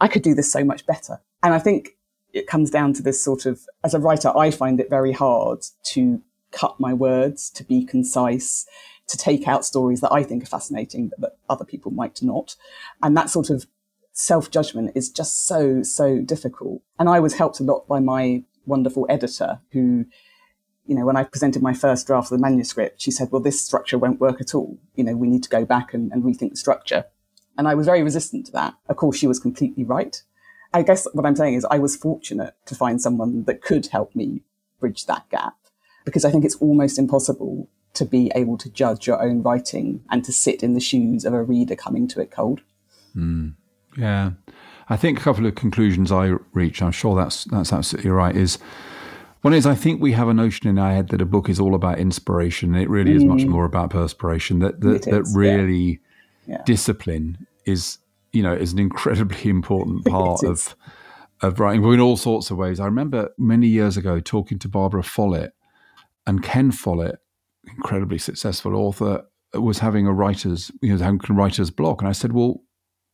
I 0.00 0.08
could 0.08 0.22
do 0.22 0.34
this 0.34 0.50
so 0.50 0.64
much 0.64 0.86
better. 0.86 1.20
And 1.42 1.54
I 1.54 1.58
think 1.58 1.90
it 2.32 2.48
comes 2.48 2.70
down 2.70 2.92
to 2.94 3.02
this 3.02 3.22
sort 3.22 3.46
of, 3.46 3.60
as 3.84 3.94
a 3.94 4.00
writer, 4.00 4.36
I 4.36 4.50
find 4.50 4.80
it 4.80 4.90
very 4.90 5.12
hard 5.12 5.60
to 5.84 6.20
cut 6.54 6.78
my 6.78 6.92
words, 6.94 7.50
to 7.50 7.64
be 7.64 7.84
concise, 7.84 8.66
to 9.08 9.18
take 9.18 9.46
out 9.46 9.64
stories 9.64 10.00
that 10.00 10.12
I 10.12 10.22
think 10.22 10.42
are 10.44 10.46
fascinating, 10.46 11.08
but 11.08 11.20
that 11.20 11.36
other 11.48 11.64
people 11.64 11.92
might 11.92 12.22
not. 12.22 12.56
And 13.02 13.16
that 13.16 13.30
sort 13.30 13.50
of 13.50 13.66
self 14.12 14.50
judgment 14.50 14.92
is 14.94 15.10
just 15.10 15.46
so, 15.46 15.82
so 15.82 16.20
difficult. 16.20 16.82
And 16.98 17.08
I 17.08 17.20
was 17.20 17.34
helped 17.34 17.60
a 17.60 17.64
lot 17.64 17.86
by 17.86 18.00
my 18.00 18.44
wonderful 18.66 19.06
editor 19.10 19.60
who, 19.72 20.06
you 20.86 20.94
know, 20.94 21.04
when 21.04 21.16
I 21.16 21.24
presented 21.24 21.62
my 21.62 21.74
first 21.74 22.06
draft 22.06 22.32
of 22.32 22.38
the 22.38 22.42
manuscript, 22.42 23.02
she 23.02 23.10
said, 23.10 23.30
well, 23.30 23.42
this 23.42 23.60
structure 23.60 23.98
won't 23.98 24.20
work 24.20 24.40
at 24.40 24.54
all. 24.54 24.78
You 24.94 25.04
know, 25.04 25.16
we 25.16 25.28
need 25.28 25.42
to 25.42 25.50
go 25.50 25.64
back 25.64 25.92
and, 25.92 26.10
and 26.12 26.22
rethink 26.22 26.50
the 26.50 26.56
structure. 26.56 27.04
And 27.58 27.68
I 27.68 27.74
was 27.74 27.86
very 27.86 28.02
resistant 28.02 28.46
to 28.46 28.52
that. 28.52 28.74
Of 28.88 28.96
course, 28.96 29.16
she 29.16 29.26
was 29.26 29.38
completely 29.38 29.84
right. 29.84 30.22
I 30.72 30.82
guess 30.82 31.06
what 31.12 31.24
I'm 31.24 31.36
saying 31.36 31.54
is 31.54 31.64
I 31.70 31.78
was 31.78 31.94
fortunate 31.94 32.54
to 32.66 32.74
find 32.74 33.00
someone 33.00 33.44
that 33.44 33.62
could 33.62 33.86
help 33.86 34.16
me 34.16 34.42
bridge 34.80 35.06
that 35.06 35.28
gap 35.30 35.54
because 36.04 36.24
I 36.24 36.30
think 36.30 36.44
it's 36.44 36.56
almost 36.56 36.98
impossible 36.98 37.68
to 37.94 38.04
be 38.04 38.30
able 38.34 38.58
to 38.58 38.68
judge 38.70 39.06
your 39.06 39.22
own 39.22 39.42
writing 39.42 40.02
and 40.10 40.24
to 40.24 40.32
sit 40.32 40.62
in 40.62 40.74
the 40.74 40.80
shoes 40.80 41.24
of 41.24 41.32
a 41.32 41.42
reader 41.42 41.76
coming 41.76 42.08
to 42.08 42.20
it 42.20 42.30
cold. 42.30 42.60
Mm, 43.16 43.54
yeah. 43.96 44.32
I 44.88 44.96
think 44.96 45.18
a 45.18 45.22
couple 45.22 45.46
of 45.46 45.54
conclusions 45.54 46.10
I 46.12 46.34
reach, 46.52 46.82
I'm 46.82 46.92
sure 46.92 47.14
that's 47.16 47.44
that's 47.44 47.72
absolutely 47.72 48.10
right, 48.10 48.36
is 48.36 48.58
One 49.42 49.52
is, 49.54 49.66
I 49.66 49.74
think 49.74 50.00
we 50.00 50.12
have 50.12 50.28
a 50.28 50.34
notion 50.34 50.68
in 50.68 50.78
our 50.78 50.90
head 50.90 51.08
that 51.08 51.20
a 51.20 51.26
book 51.26 51.48
is 51.50 51.60
all 51.60 51.74
about 51.74 51.98
inspiration. 51.98 52.74
It 52.74 52.88
really 52.88 53.12
is 53.14 53.24
much 53.24 53.42
Mm. 53.42 53.48
more 53.48 53.66
about 53.66 53.90
perspiration. 53.90 54.58
That 54.60 54.80
that, 54.80 55.02
that 55.02 55.20
is, 55.22 55.34
yeah. 55.34 55.38
really 55.38 56.00
Yeah. 56.46 56.62
discipline 56.64 57.46
is, 57.66 57.98
you 58.32 58.42
know, 58.42 58.54
is 58.54 58.72
an 58.72 58.78
incredibly 58.78 59.50
important 59.58 60.04
part 60.06 60.42
of 60.42 60.74
of 61.42 61.60
writing 61.60 61.84
in 61.84 62.00
all 62.00 62.16
sorts 62.16 62.50
of 62.50 62.56
ways. 62.56 62.80
I 62.80 62.86
remember 62.86 63.30
many 63.38 63.66
years 63.66 63.96
ago 63.98 64.18
talking 64.18 64.58
to 64.60 64.68
Barbara 64.68 65.02
Follett, 65.02 65.52
and 66.26 66.42
Ken 66.42 66.70
Follett, 66.70 67.18
incredibly 67.66 68.18
successful 68.18 68.74
author, 68.74 69.24
was 69.54 69.78
having 69.78 70.06
a 70.06 70.12
writer's, 70.12 70.70
you 70.80 70.96
know, 70.96 71.02
having 71.02 71.20
a 71.28 71.32
writer's 71.32 71.70
block, 71.70 72.00
and 72.00 72.08
I 72.08 72.12
said, 72.12 72.32
"Well, 72.32 72.62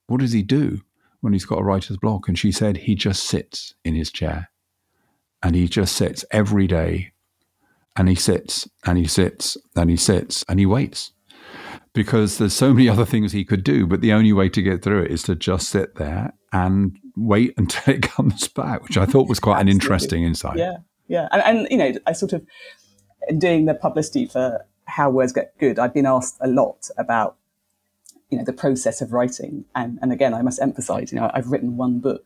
what 0.06 0.20
does 0.20 0.32
he 0.32 0.42
do 0.42 0.80
when 1.20 1.32
he's 1.32 1.44
got 1.44 1.60
a 1.60 1.64
writer's 1.64 1.96
block?" 1.96 2.28
And 2.28 2.38
she 2.38 2.52
said, 2.52 2.78
"He 2.78 2.94
just 2.94 3.24
sits 3.24 3.74
in 3.84 3.94
his 3.94 4.10
chair, 4.10 4.50
and 5.42 5.54
he 5.54 5.68
just 5.68 5.96
sits 5.96 6.24
every 6.30 6.66
day, 6.66 7.12
and 7.96 8.08
he 8.08 8.14
sits 8.14 8.68
and 8.86 8.96
he 8.96 9.06
sits 9.06 9.56
and 9.76 9.90
he 9.90 9.96
sits 9.96 10.44
and 10.48 10.58
he 10.58 10.66
waits." 10.66 11.12
Because 11.92 12.38
there's 12.38 12.54
so 12.54 12.72
many 12.72 12.88
other 12.94 13.04
things 13.04 13.32
he 13.32 13.44
could 13.44 13.64
do, 13.64 13.86
but 13.86 14.00
the 14.00 14.12
only 14.12 14.32
way 14.32 14.48
to 14.48 14.62
get 14.62 14.82
through 14.82 15.02
it 15.02 15.10
is 15.10 15.24
to 15.24 15.34
just 15.34 15.68
sit 15.68 15.96
there 15.96 16.32
and 16.52 16.96
wait 17.16 17.54
until 17.58 17.94
it 17.94 18.02
comes 18.02 18.48
back, 18.48 18.82
which 18.82 18.96
I 18.96 19.06
thought 19.06 19.28
was 19.28 19.40
quite 19.40 19.60
an 19.60 19.68
interesting 19.68 20.24
insight. 20.24 20.58
Yeah, 20.58 20.78
yeah, 21.08 21.28
and, 21.32 21.42
and 21.42 21.68
you 21.70 21.76
know, 21.76 21.92
I 22.06 22.12
sort 22.12 22.32
of 22.32 22.46
doing 23.38 23.66
the 23.66 23.74
publicity 23.74 24.26
for 24.26 24.66
how 24.86 25.10
words 25.10 25.32
get 25.32 25.56
good. 25.58 25.78
I've 25.78 25.94
been 25.94 26.06
asked 26.06 26.36
a 26.40 26.48
lot 26.48 26.88
about 26.98 27.36
you 28.30 28.38
know 28.38 28.44
the 28.44 28.52
process 28.52 29.00
of 29.00 29.12
writing, 29.12 29.64
and 29.74 29.98
and 30.02 30.12
again, 30.12 30.34
I 30.34 30.42
must 30.42 30.60
emphasise, 30.60 31.12
you 31.12 31.18
know, 31.18 31.30
I've 31.34 31.48
written 31.48 31.76
one 31.76 31.98
book, 31.98 32.24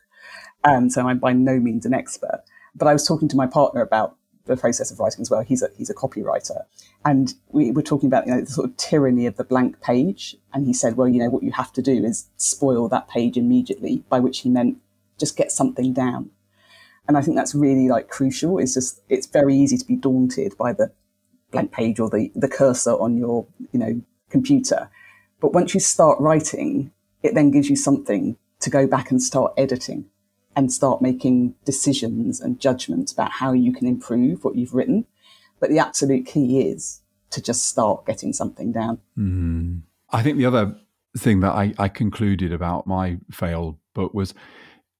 um, 0.63 0.89
so 0.89 1.07
I'm 1.07 1.19
by 1.19 1.33
no 1.33 1.59
means 1.59 1.85
an 1.85 1.93
expert. 1.93 2.43
But 2.75 2.87
I 2.87 2.93
was 2.93 3.07
talking 3.07 3.27
to 3.29 3.35
my 3.35 3.47
partner 3.47 3.81
about 3.81 4.15
the 4.45 4.55
process 4.55 4.91
of 4.91 4.99
writing 4.99 5.21
as 5.21 5.31
well. 5.31 5.41
He's 5.41 5.63
a 5.63 5.69
he's 5.75 5.89
a 5.89 5.95
copywriter, 5.95 6.63
and 7.03 7.33
we 7.49 7.71
were 7.71 7.81
talking 7.81 8.07
about 8.07 8.27
you 8.27 8.33
know 8.33 8.41
the 8.41 8.51
sort 8.51 8.69
of 8.69 8.77
tyranny 8.77 9.25
of 9.25 9.37
the 9.37 9.43
blank 9.43 9.81
page. 9.81 10.35
And 10.53 10.65
he 10.65 10.73
said, 10.73 10.95
well, 10.95 11.07
you 11.07 11.19
know, 11.19 11.29
what 11.29 11.43
you 11.43 11.51
have 11.51 11.73
to 11.73 11.81
do 11.81 12.03
is 12.03 12.27
spoil 12.37 12.87
that 12.89 13.07
page 13.07 13.37
immediately. 13.37 14.03
By 14.09 14.19
which 14.19 14.39
he 14.39 14.49
meant 14.49 14.77
just 15.17 15.37
get 15.37 15.51
something 15.51 15.93
down. 15.93 16.29
And 17.07 17.17
I 17.17 17.21
think 17.21 17.37
that's 17.37 17.53
really 17.53 17.87
like 17.87 18.09
crucial. 18.09 18.57
It's 18.57 18.73
just 18.73 19.01
it's 19.09 19.27
very 19.27 19.55
easy 19.55 19.77
to 19.77 19.85
be 19.85 19.95
daunted 19.95 20.57
by 20.57 20.73
the 20.73 20.91
blank 21.51 21.71
page 21.71 21.99
or 21.99 22.09
the 22.09 22.31
the 22.35 22.47
cursor 22.47 22.91
on 22.91 23.17
your 23.17 23.45
you 23.71 23.79
know 23.79 24.01
computer. 24.29 24.89
But 25.39 25.53
once 25.53 25.73
you 25.73 25.79
start 25.79 26.19
writing, 26.19 26.91
it 27.21 27.35
then 27.35 27.51
gives 27.51 27.69
you 27.69 27.75
something 27.75 28.37
to 28.59 28.69
go 28.69 28.87
back 28.87 29.11
and 29.11 29.21
start 29.21 29.53
editing 29.57 30.05
and 30.55 30.71
start 30.71 31.01
making 31.01 31.53
decisions 31.65 32.39
and 32.39 32.59
judgments 32.59 33.11
about 33.11 33.31
how 33.31 33.51
you 33.51 33.73
can 33.73 33.87
improve 33.87 34.43
what 34.43 34.55
you've 34.55 34.73
written. 34.73 35.05
But 35.59 35.69
the 35.69 35.79
absolute 35.79 36.25
key 36.25 36.61
is 36.61 37.01
to 37.31 37.41
just 37.41 37.67
start 37.67 38.05
getting 38.05 38.33
something 38.33 38.71
down. 38.71 38.99
Mm. 39.17 39.81
I 40.09 40.23
think 40.23 40.37
the 40.37 40.45
other 40.45 40.75
thing 41.17 41.41
that 41.41 41.51
I, 41.51 41.73
I 41.77 41.87
concluded 41.89 42.51
about 42.53 42.87
my 42.87 43.17
failed 43.31 43.77
book 43.93 44.13
was 44.13 44.33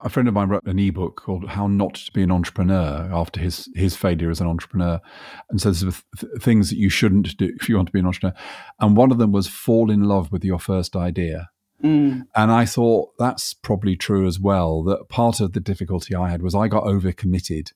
a 0.06 0.10
friend 0.10 0.28
of 0.28 0.36
mine 0.36 0.50
wrote 0.50 0.64
an 0.66 0.80
ebook 0.80 1.24
called 1.24 1.50
"How 1.50 1.68
Not 1.68 1.96
to 1.96 2.12
Be 2.12 2.22
an 2.22 2.32
Entrepreneur" 2.32 3.10
after 3.12 3.42
his 3.42 3.68
his 3.76 3.96
failure 3.96 4.30
as 4.30 4.40
an 4.40 4.48
entrepreneur, 4.48 5.02
and 5.50 5.60
says 5.60 5.82
the 5.82 6.02
th- 6.18 6.32
things 6.40 6.70
that 6.70 6.78
you 6.78 6.90
shouldn't 6.90 7.36
do 7.38 7.52
if 7.60 7.68
you 7.68 7.76
want 7.76 7.88
to 7.88 7.92
be 7.92 8.00
an 8.00 8.06
entrepreneur. 8.06 8.38
And 8.80 8.96
one 8.96 9.12
of 9.12 9.18
them 9.18 9.32
was 9.32 9.48
fall 9.48 9.90
in 9.90 10.04
love 10.04 10.32
with 10.32 10.46
your 10.46 10.60
first 10.60 10.96
idea. 10.96 11.50
Mm. 11.84 12.28
And 12.36 12.52
I 12.52 12.66
thought 12.66 13.10
that's 13.18 13.54
probably 13.54 13.96
true 13.96 14.28
as 14.28 14.40
well. 14.40 14.84
That 14.84 15.10
part 15.10 15.42
of 15.42 15.54
the 15.54 15.60
difficulty 15.60 16.16
I 16.16 16.30
had 16.30 16.42
was 16.42 16.56
I 16.56 16.68
got 16.68 16.86
overcommitted. 16.86 17.74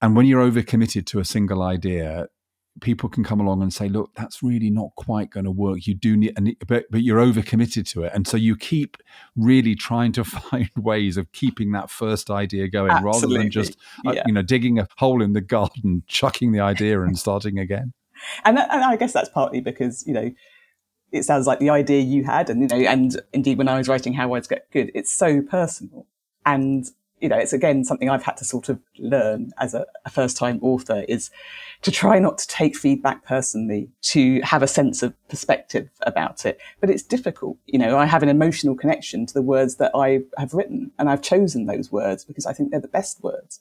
And 0.00 0.16
when 0.16 0.26
you're 0.26 0.50
overcommitted 0.50 1.06
to 1.06 1.20
a 1.20 1.24
single 1.24 1.62
idea, 1.62 2.26
people 2.80 3.08
can 3.08 3.22
come 3.22 3.40
along 3.40 3.62
and 3.62 3.72
say, 3.72 3.88
"Look, 3.88 4.10
that's 4.14 4.42
really 4.42 4.70
not 4.70 4.90
quite 4.96 5.30
going 5.30 5.44
to 5.44 5.50
work. 5.50 5.86
You 5.86 5.94
do 5.94 6.16
need, 6.16 6.32
and, 6.36 6.54
but 6.66 6.86
but 6.90 7.02
you're 7.02 7.20
overcommitted 7.20 7.88
to 7.92 8.04
it, 8.04 8.12
and 8.14 8.26
so 8.26 8.36
you 8.36 8.56
keep 8.56 8.96
really 9.36 9.74
trying 9.74 10.12
to 10.12 10.24
find 10.24 10.70
ways 10.76 11.16
of 11.16 11.30
keeping 11.32 11.72
that 11.72 11.90
first 11.90 12.30
idea 12.30 12.68
going, 12.68 13.02
rather 13.02 13.26
than 13.26 13.50
just 13.50 13.76
uh, 14.06 14.14
you 14.26 14.32
know 14.32 14.42
digging 14.42 14.78
a 14.78 14.88
hole 14.96 15.22
in 15.22 15.32
the 15.32 15.40
garden, 15.40 16.02
chucking 16.08 16.52
the 16.52 16.60
idea, 16.60 17.02
and 17.02 17.18
starting 17.26 17.58
again." 17.58 17.92
and, 18.44 18.56
that, 18.56 18.72
and 18.72 18.84
I 18.84 18.96
guess 18.96 19.12
that's 19.12 19.28
partly 19.28 19.60
because 19.60 20.06
you 20.06 20.14
know 20.14 20.30
it 21.10 21.24
sounds 21.24 21.46
like 21.46 21.58
the 21.58 21.70
idea 21.70 22.00
you 22.00 22.24
had, 22.24 22.48
and 22.48 22.62
you 22.62 22.68
know, 22.68 22.88
and 22.88 23.20
indeed 23.32 23.58
when 23.58 23.68
I 23.68 23.76
was 23.76 23.88
writing 23.88 24.14
How 24.14 24.28
Words 24.28 24.48
Get 24.48 24.70
Good, 24.70 24.90
it's 24.94 25.14
so 25.14 25.42
personal, 25.42 26.06
and 26.46 26.86
you 27.22 27.28
know, 27.28 27.38
it's 27.38 27.52
again 27.52 27.84
something 27.84 28.10
I've 28.10 28.24
had 28.24 28.36
to 28.38 28.44
sort 28.44 28.68
of 28.68 28.80
learn 28.98 29.52
as 29.58 29.74
a, 29.74 29.86
a 30.04 30.10
first-time 30.10 30.58
author 30.60 31.04
is 31.08 31.30
to 31.82 31.90
try 31.90 32.18
not 32.18 32.36
to 32.38 32.46
take 32.48 32.76
feedback 32.76 33.24
personally, 33.24 33.88
to 34.02 34.40
have 34.42 34.62
a 34.62 34.66
sense 34.66 35.02
of 35.02 35.14
perspective 35.28 35.88
about 36.02 36.44
it. 36.44 36.60
But 36.80 36.90
it's 36.90 37.02
difficult, 37.02 37.56
you 37.66 37.78
know. 37.78 37.96
I 37.96 38.06
have 38.06 38.22
an 38.22 38.28
emotional 38.28 38.74
connection 38.74 39.24
to 39.26 39.34
the 39.34 39.42
words 39.42 39.76
that 39.76 39.92
I 39.94 40.20
have 40.36 40.52
written, 40.52 40.90
and 40.98 41.08
I've 41.08 41.22
chosen 41.22 41.66
those 41.66 41.92
words 41.92 42.24
because 42.24 42.44
I 42.44 42.52
think 42.52 42.70
they're 42.70 42.80
the 42.80 42.88
best 42.88 43.22
words 43.22 43.60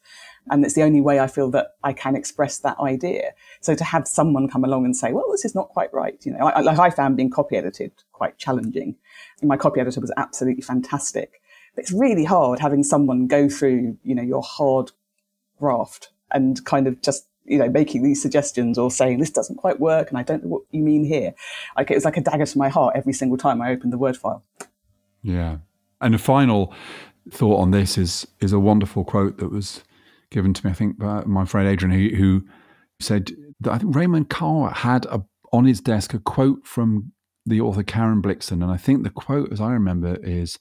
and 0.50 0.66
it's 0.66 0.74
the 0.74 0.84
only 0.84 1.02
way 1.02 1.20
I 1.20 1.28
feel 1.28 1.52
that 1.52 1.76
I 1.84 1.94
can 1.94 2.16
express 2.16 2.58
that 2.60 2.80
idea. 2.80 3.34
So 3.60 3.76
to 3.76 3.84
have 3.84 4.08
someone 4.08 4.48
come 4.48 4.64
along 4.64 4.86
and 4.86 4.96
say, 4.96 5.12
"Well, 5.14 5.32
this 5.32 5.46
is 5.46 5.54
not 5.54 5.70
quite 5.70 5.94
right," 5.94 6.18
you 6.26 6.34
know, 6.34 6.48
I, 6.48 6.62
like 6.62 6.80
I 6.80 6.90
found 6.90 7.16
being 7.16 7.30
copy 7.30 7.58
edited 7.58 7.92
quite 8.12 8.38
challenging. 8.38 8.96
And 9.40 9.48
my 9.48 9.58
copy 9.58 9.80
editor 9.80 10.02
was 10.02 10.12
absolutely 10.18 10.62
fantastic. 10.62 11.41
But 11.76 11.84
it's 11.84 11.92
really 11.92 12.26
hard 12.26 12.60
having 12.60 12.84
someone 12.84 13.28
go 13.28 13.50
through, 13.50 13.98
you 14.04 14.16
know, 14.16 14.22
your 14.22 14.42
hard 14.42 14.92
graft 15.60 16.10
and 16.32 16.64
kind 16.66 16.88
of 16.88 17.02
just 17.02 17.28
you 17.46 17.58
know 17.58 17.70
making 17.70 18.04
these 18.04 18.22
suggestions 18.22 18.78
or 18.78 18.92
saying 18.92 19.20
this 19.20 19.30
doesn't 19.30 19.58
quite 19.58 19.80
work 19.80 20.10
and 20.10 20.18
I 20.18 20.24
don't 20.24 20.44
know 20.44 20.50
what 20.50 20.64
you 20.72 20.82
mean 20.82 21.04
here. 21.04 21.34
Like 21.78 21.92
it 21.92 21.96
was 21.96 22.06
like 22.06 22.18
a 22.18 22.22
dagger 22.22 22.46
to 22.46 22.58
my 22.58 22.70
heart 22.70 22.96
every 22.96 23.14
single 23.14 23.38
time 23.38 23.62
I 23.62 23.72
opened 23.72 23.94
the 23.94 23.98
Word 23.98 24.18
file. 24.18 24.44
Yeah. 25.22 25.58
And 26.00 26.16
a 26.16 26.20
final 26.20 26.74
thought 27.30 27.60
on 27.60 27.72
this 27.72 27.98
is 27.98 28.28
is 28.40 28.54
a 28.54 28.60
wonderful 28.60 29.04
quote 29.04 29.38
that 29.38 29.52
was 29.52 29.84
given 30.32 30.54
to 30.54 30.66
me, 30.66 30.72
I 30.72 30.74
think, 30.74 30.98
by 30.98 31.24
my 31.26 31.46
friend 31.46 31.68
Adrian, 31.68 31.96
who, 31.96 32.16
who 32.16 32.46
said 33.00 33.32
that 33.60 33.72
I 33.72 33.78
think 33.78 33.96
Raymond 33.96 34.30
Carver 34.30 34.74
had 34.74 35.06
a, 35.06 35.24
on 35.54 35.66
his 35.66 35.82
desk 35.82 36.14
a 36.14 36.20
quote 36.20 36.66
from 36.66 37.12
the 37.46 37.62
author 37.62 37.84
Karen 37.84 38.22
Blixen. 38.22 38.64
And 38.64 38.72
I 38.72 38.78
think 38.78 39.04
the 39.04 39.10
quote, 39.10 39.52
as 39.52 39.62
I 39.62 39.72
remember, 39.72 40.18
is 40.24 40.58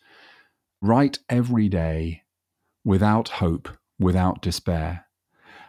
write 0.83 1.19
every 1.29 1.69
day 1.69 2.23
without 2.85 3.29
hope, 3.29 3.69
without 3.99 4.43
despair. 4.43 5.07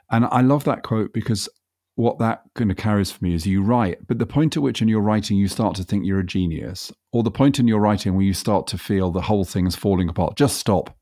And 0.10 0.26
I 0.26 0.42
love 0.42 0.64
that 0.66 0.84
quote 0.84 1.14
because 1.14 1.48
what 1.96 2.20
that 2.20 2.44
kind 2.56 2.72
of 2.72 2.78
carries 2.78 3.12
for 3.12 3.24
me 3.24 3.34
is 3.34 3.46
you 3.46 3.62
write, 3.62 4.08
but 4.08 4.18
the 4.18 4.26
point 4.26 4.56
at 4.56 4.64
which 4.64 4.82
in 4.82 4.88
your 4.88 5.02
writing 5.02 5.38
you 5.38 5.48
start 5.48 5.76
to 5.76 5.84
think 5.84 6.06
you're 6.06 6.20
a 6.20 6.26
genius, 6.26 6.92
or 7.12 7.24
the 7.24 7.32
point 7.32 7.60
in 7.60 7.68
your 7.68 7.80
writing 7.80 8.16
where 8.16 8.26
you 8.26 8.34
start 8.34 8.68
to 8.68 8.78
feel 8.78 9.12
the 9.12 9.22
whole 9.22 9.46
thing 9.46 9.68
is 9.68 9.76
falling 9.76 10.10
apart, 10.10 10.38
just 10.38 10.58
stop. 10.58 10.98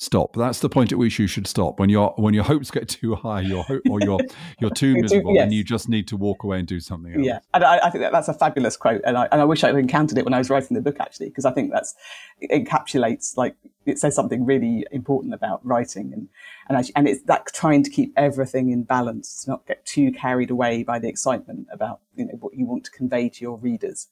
Stop. 0.00 0.36
That's 0.36 0.60
the 0.60 0.68
point 0.68 0.92
at 0.92 0.98
which 0.98 1.18
you 1.18 1.26
should 1.26 1.48
stop. 1.48 1.80
When 1.80 1.90
your 1.90 2.14
when 2.16 2.32
your 2.32 2.44
hopes 2.44 2.70
get 2.70 2.88
too 2.88 3.16
high, 3.16 3.40
your 3.40 3.64
hope 3.64 3.82
or 3.90 4.00
you're 4.00 4.20
you're 4.60 4.70
too 4.74 4.94
miserable, 4.94 5.34
yes. 5.34 5.42
and 5.42 5.52
you 5.52 5.64
just 5.64 5.88
need 5.88 6.06
to 6.06 6.16
walk 6.16 6.44
away 6.44 6.60
and 6.60 6.68
do 6.68 6.78
something 6.78 7.14
else. 7.14 7.26
Yeah, 7.26 7.40
and 7.52 7.64
I, 7.64 7.78
I 7.78 7.90
think 7.90 8.02
that 8.02 8.12
that's 8.12 8.28
a 8.28 8.34
fabulous 8.34 8.76
quote, 8.76 9.00
and 9.04 9.18
I, 9.18 9.26
and 9.32 9.40
I 9.40 9.44
wish 9.44 9.64
I'd 9.64 9.74
encountered 9.74 10.16
it 10.16 10.24
when 10.24 10.34
I 10.34 10.38
was 10.38 10.50
writing 10.50 10.76
the 10.76 10.80
book 10.80 11.00
actually, 11.00 11.30
because 11.30 11.44
I 11.44 11.50
think 11.50 11.72
that's 11.72 11.96
it 12.40 12.64
encapsulates 12.64 13.36
like 13.36 13.56
it 13.88 13.98
says 13.98 14.14
something 14.14 14.44
really 14.44 14.86
important 14.92 15.34
about 15.34 15.64
writing, 15.64 16.12
and 16.12 16.28
and 16.68 16.90
and 16.94 17.08
it's 17.08 17.22
that 17.22 17.46
trying 17.54 17.82
to 17.84 17.90
keep 17.90 18.12
everything 18.16 18.70
in 18.70 18.82
balance, 18.82 19.44
to 19.44 19.50
not 19.50 19.66
get 19.66 19.84
too 19.84 20.12
carried 20.12 20.50
away 20.50 20.82
by 20.82 20.98
the 20.98 21.08
excitement 21.08 21.66
about 21.72 22.00
you 22.14 22.26
know 22.26 22.36
what 22.40 22.54
you 22.54 22.66
want 22.66 22.84
to 22.84 22.90
convey 22.90 23.28
to 23.28 23.40
your 23.42 23.58
readers, 23.58 24.08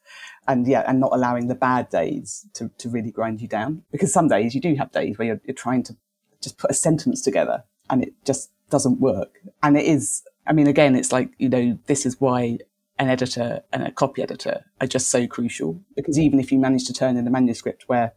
and 0.48 0.66
yeah, 0.66 0.84
and 0.86 1.00
not 1.00 1.12
allowing 1.12 1.48
the 1.48 1.54
bad 1.54 1.88
days 1.90 2.46
to 2.54 2.70
to 2.78 2.88
really 2.88 3.10
grind 3.10 3.40
you 3.40 3.48
down, 3.48 3.82
because 3.92 4.12
some 4.12 4.28
days 4.28 4.54
you 4.54 4.60
do 4.60 4.74
have 4.74 4.90
days 4.92 5.18
where 5.18 5.28
you're, 5.28 5.40
you're 5.44 5.54
trying 5.54 5.82
to 5.82 5.96
just 6.40 6.58
put 6.58 6.70
a 6.70 6.74
sentence 6.74 7.20
together 7.20 7.64
and 7.90 8.02
it 8.02 8.14
just 8.24 8.50
doesn't 8.70 9.00
work. 9.00 9.40
And 9.62 9.76
it 9.76 9.84
is, 9.84 10.22
I 10.46 10.52
mean, 10.52 10.66
again, 10.66 10.94
it's 10.96 11.12
like, 11.12 11.30
you 11.38 11.48
know, 11.48 11.78
this 11.86 12.06
is 12.06 12.20
why 12.20 12.58
an 12.98 13.08
editor 13.08 13.62
and 13.72 13.86
a 13.86 13.90
copy 13.90 14.22
editor 14.22 14.64
are 14.80 14.86
just 14.86 15.08
so 15.08 15.26
crucial. 15.26 15.80
Because 15.94 16.18
even 16.18 16.40
if 16.40 16.50
you 16.50 16.58
manage 16.58 16.86
to 16.86 16.92
turn 16.92 17.16
in 17.16 17.26
a 17.26 17.30
manuscript 17.30 17.84
where 17.86 18.14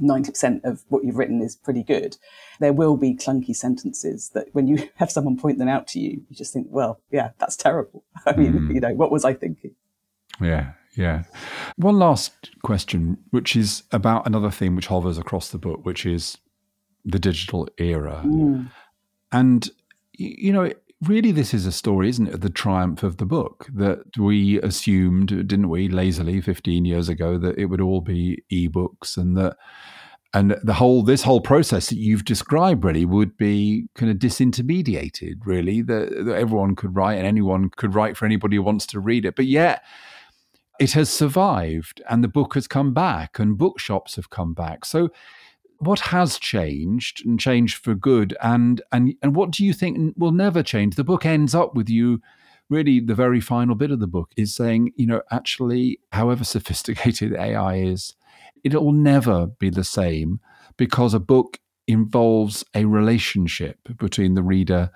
90% 0.00 0.64
of 0.64 0.82
what 0.88 1.04
you've 1.04 1.18
written 1.18 1.40
is 1.40 1.56
pretty 1.56 1.82
good, 1.82 2.16
there 2.60 2.72
will 2.72 2.96
be 2.96 3.14
clunky 3.14 3.54
sentences 3.54 4.30
that 4.30 4.48
when 4.52 4.66
you 4.66 4.88
have 4.96 5.10
someone 5.10 5.36
point 5.36 5.58
them 5.58 5.68
out 5.68 5.86
to 5.88 6.00
you, 6.00 6.22
you 6.28 6.36
just 6.36 6.52
think, 6.52 6.66
well, 6.70 7.00
yeah, 7.10 7.30
that's 7.38 7.56
terrible. 7.56 8.04
I 8.26 8.34
mean, 8.36 8.52
hmm. 8.52 8.70
you 8.72 8.80
know, 8.80 8.94
what 8.94 9.12
was 9.12 9.24
I 9.24 9.34
thinking? 9.34 9.74
Yeah, 10.40 10.72
yeah. 10.96 11.24
One 11.76 11.98
last 11.98 12.50
question, 12.62 13.18
which 13.30 13.56
is 13.56 13.84
about 13.92 14.26
another 14.26 14.50
theme 14.50 14.76
which 14.76 14.88
hovers 14.88 15.18
across 15.18 15.48
the 15.48 15.58
book, 15.58 15.84
which 15.84 16.06
is 16.06 16.38
the 17.04 17.18
digital 17.18 17.68
era. 17.78 18.20
Hmm. 18.22 18.64
And, 19.32 19.68
you 20.12 20.52
know, 20.52 20.72
really, 21.08 21.32
this 21.32 21.54
is 21.54 21.66
a 21.66 21.72
story, 21.72 22.08
isn't 22.08 22.28
it? 22.28 22.40
The 22.40 22.50
triumph 22.50 23.02
of 23.02 23.16
the 23.16 23.26
book 23.26 23.66
that 23.74 24.16
we 24.18 24.60
assumed, 24.60 25.28
didn't 25.28 25.68
we, 25.68 25.88
lazily 25.88 26.40
15 26.40 26.84
years 26.84 27.08
ago, 27.08 27.38
that 27.38 27.58
it 27.58 27.66
would 27.66 27.80
all 27.80 28.00
be 28.00 28.42
ebooks 28.52 29.16
and 29.16 29.36
that. 29.36 29.56
and 30.34 30.56
the 30.64 30.74
whole 30.74 31.02
this 31.02 31.22
whole 31.22 31.40
process 31.40 31.88
that 31.88 31.98
you've 31.98 32.24
described 32.24 32.84
really 32.84 33.04
would 33.04 33.36
be 33.36 33.86
kind 33.94 34.10
of 34.10 34.18
disintermediated 34.18 35.34
really 35.44 35.80
that, 35.80 36.10
that 36.26 36.34
everyone 36.34 36.74
could 36.74 36.96
write 36.96 37.18
and 37.18 37.26
anyone 37.26 37.70
could 37.76 37.94
write 37.94 38.16
for 38.16 38.26
anybody 38.26 38.56
who 38.56 38.62
wants 38.62 38.84
to 38.86 38.98
read 38.98 39.24
it 39.24 39.36
but 39.36 39.46
yet 39.46 39.82
it 40.80 40.92
has 40.92 41.08
survived 41.08 42.02
and 42.10 42.24
the 42.24 42.28
book 42.28 42.54
has 42.54 42.66
come 42.66 42.92
back 42.92 43.38
and 43.38 43.56
bookshops 43.56 44.16
have 44.16 44.28
come 44.28 44.54
back 44.54 44.84
so 44.84 45.08
what 45.86 46.00
has 46.00 46.38
changed 46.38 47.24
and 47.24 47.38
changed 47.38 47.76
for 47.76 47.94
good 47.94 48.36
and 48.42 48.82
and 48.92 49.14
and 49.22 49.34
what 49.34 49.50
do 49.50 49.64
you 49.64 49.72
think 49.72 50.14
will 50.16 50.32
never 50.32 50.62
change 50.62 50.96
the 50.96 51.04
book 51.04 51.24
ends 51.24 51.54
up 51.54 51.74
with 51.74 51.88
you 51.88 52.20
really 52.70 53.00
the 53.00 53.14
very 53.14 53.40
final 53.40 53.74
bit 53.74 53.90
of 53.90 54.00
the 54.00 54.06
book 54.06 54.30
is 54.36 54.54
saying 54.54 54.92
you 54.96 55.06
know 55.06 55.22
actually 55.30 55.98
however 56.12 56.44
sophisticated 56.44 57.32
ai 57.38 57.76
is 57.76 58.14
it'll 58.62 58.92
never 58.92 59.46
be 59.46 59.70
the 59.70 59.84
same 59.84 60.40
because 60.76 61.14
a 61.14 61.20
book 61.20 61.58
involves 61.86 62.64
a 62.74 62.84
relationship 62.86 63.78
between 63.98 64.34
the 64.34 64.42
reader 64.42 64.90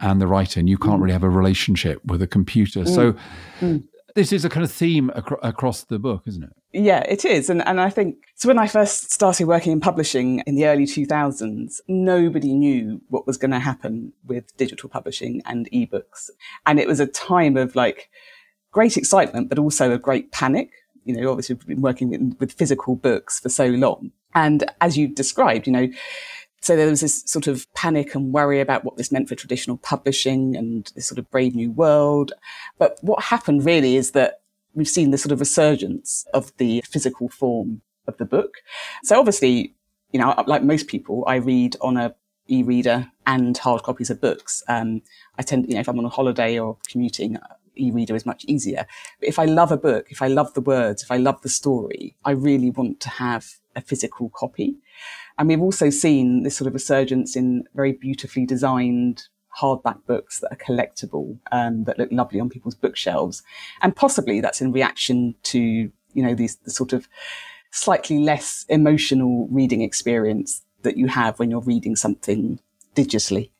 and 0.00 0.20
the 0.20 0.26
writer 0.26 0.58
and 0.58 0.68
you 0.68 0.76
can't 0.76 0.98
mm. 0.98 1.02
really 1.02 1.12
have 1.12 1.22
a 1.22 1.28
relationship 1.28 2.04
with 2.04 2.20
a 2.20 2.26
computer 2.26 2.80
mm. 2.80 2.94
so 2.94 3.14
mm. 3.60 3.82
this 4.16 4.32
is 4.32 4.44
a 4.44 4.48
kind 4.48 4.64
of 4.64 4.72
theme 4.72 5.10
ac- 5.14 5.36
across 5.42 5.84
the 5.84 5.98
book 5.98 6.24
isn't 6.26 6.42
it 6.42 6.52
yeah, 6.74 7.04
it 7.08 7.24
is. 7.24 7.48
And, 7.48 7.66
and 7.66 7.80
I 7.80 7.88
think, 7.88 8.16
so 8.34 8.48
when 8.48 8.58
I 8.58 8.66
first 8.66 9.12
started 9.12 9.46
working 9.46 9.72
in 9.72 9.80
publishing 9.80 10.40
in 10.40 10.56
the 10.56 10.66
early 10.66 10.86
2000s, 10.86 11.80
nobody 11.86 12.52
knew 12.52 13.00
what 13.08 13.28
was 13.28 13.36
going 13.36 13.52
to 13.52 13.60
happen 13.60 14.12
with 14.26 14.56
digital 14.56 14.88
publishing 14.88 15.40
and 15.46 15.70
ebooks. 15.70 16.30
And 16.66 16.80
it 16.80 16.88
was 16.88 16.98
a 16.98 17.06
time 17.06 17.56
of 17.56 17.76
like 17.76 18.10
great 18.72 18.96
excitement, 18.96 19.48
but 19.48 19.58
also 19.58 19.92
a 19.92 19.98
great 19.98 20.32
panic. 20.32 20.70
You 21.04 21.16
know, 21.16 21.30
obviously 21.30 21.54
we've 21.54 21.66
been 21.66 21.80
working 21.80 22.10
with, 22.10 22.36
with 22.40 22.52
physical 22.52 22.96
books 22.96 23.38
for 23.38 23.48
so 23.48 23.66
long. 23.66 24.10
And 24.34 24.64
as 24.80 24.98
you 24.98 25.06
described, 25.06 25.68
you 25.68 25.72
know, 25.72 25.88
so 26.60 26.74
there 26.74 26.88
was 26.88 27.02
this 27.02 27.22
sort 27.26 27.46
of 27.46 27.72
panic 27.74 28.16
and 28.16 28.32
worry 28.32 28.60
about 28.60 28.84
what 28.84 28.96
this 28.96 29.12
meant 29.12 29.28
for 29.28 29.36
traditional 29.36 29.76
publishing 29.76 30.56
and 30.56 30.90
this 30.96 31.06
sort 31.06 31.18
of 31.20 31.30
brave 31.30 31.54
new 31.54 31.70
world. 31.70 32.32
But 32.78 32.98
what 33.02 33.22
happened 33.22 33.64
really 33.64 33.94
is 33.94 34.10
that 34.12 34.40
we've 34.74 34.88
seen 34.88 35.10
the 35.10 35.18
sort 35.18 35.32
of 35.32 35.40
resurgence 35.40 36.26
of 36.34 36.56
the 36.56 36.82
physical 36.86 37.28
form 37.28 37.82
of 38.06 38.16
the 38.18 38.24
book. 38.24 38.58
So 39.02 39.18
obviously, 39.18 39.74
you 40.12 40.20
know, 40.20 40.34
like 40.46 40.62
most 40.62 40.88
people, 40.88 41.24
I 41.26 41.36
read 41.36 41.76
on 41.80 41.96
a 41.96 42.14
e-reader 42.46 43.10
and 43.26 43.56
hard 43.56 43.82
copies 43.82 44.10
of 44.10 44.20
books. 44.20 44.62
Um, 44.68 45.02
I 45.38 45.42
tend, 45.42 45.66
you 45.68 45.74
know, 45.74 45.80
if 45.80 45.88
I'm 45.88 45.98
on 45.98 46.04
a 46.04 46.10
holiday 46.10 46.58
or 46.58 46.76
commuting, 46.88 47.38
e-reader 47.76 48.14
is 48.14 48.26
much 48.26 48.44
easier. 48.46 48.86
But 49.20 49.28
if 49.28 49.38
I 49.38 49.46
love 49.46 49.72
a 49.72 49.76
book, 49.76 50.08
if 50.10 50.22
I 50.22 50.28
love 50.28 50.54
the 50.54 50.60
words, 50.60 51.02
if 51.02 51.10
I 51.10 51.16
love 51.16 51.40
the 51.42 51.48
story, 51.48 52.16
I 52.24 52.32
really 52.32 52.70
want 52.70 53.00
to 53.00 53.08
have 53.08 53.46
a 53.74 53.80
physical 53.80 54.30
copy. 54.30 54.76
And 55.38 55.48
we've 55.48 55.60
also 55.60 55.90
seen 55.90 56.42
this 56.42 56.56
sort 56.56 56.68
of 56.68 56.74
resurgence 56.74 57.34
in 57.34 57.64
very 57.74 57.92
beautifully 57.92 58.46
designed 58.46 59.24
hardback 59.58 60.04
books 60.06 60.40
that 60.40 60.52
are 60.52 60.56
collectible, 60.56 61.38
um, 61.52 61.84
that 61.84 61.98
look 61.98 62.10
lovely 62.10 62.40
on 62.40 62.48
people's 62.48 62.74
bookshelves. 62.74 63.42
And 63.82 63.94
possibly 63.94 64.40
that's 64.40 64.60
in 64.60 64.72
reaction 64.72 65.34
to, 65.44 65.60
you 65.60 65.92
know, 66.14 66.34
these 66.34 66.56
the 66.56 66.70
sort 66.70 66.92
of 66.92 67.08
slightly 67.70 68.18
less 68.18 68.64
emotional 68.68 69.48
reading 69.50 69.82
experience 69.82 70.62
that 70.82 70.96
you 70.96 71.08
have 71.08 71.38
when 71.38 71.50
you're 71.50 71.60
reading 71.60 71.96
something 71.96 72.60
digitally. 72.94 73.50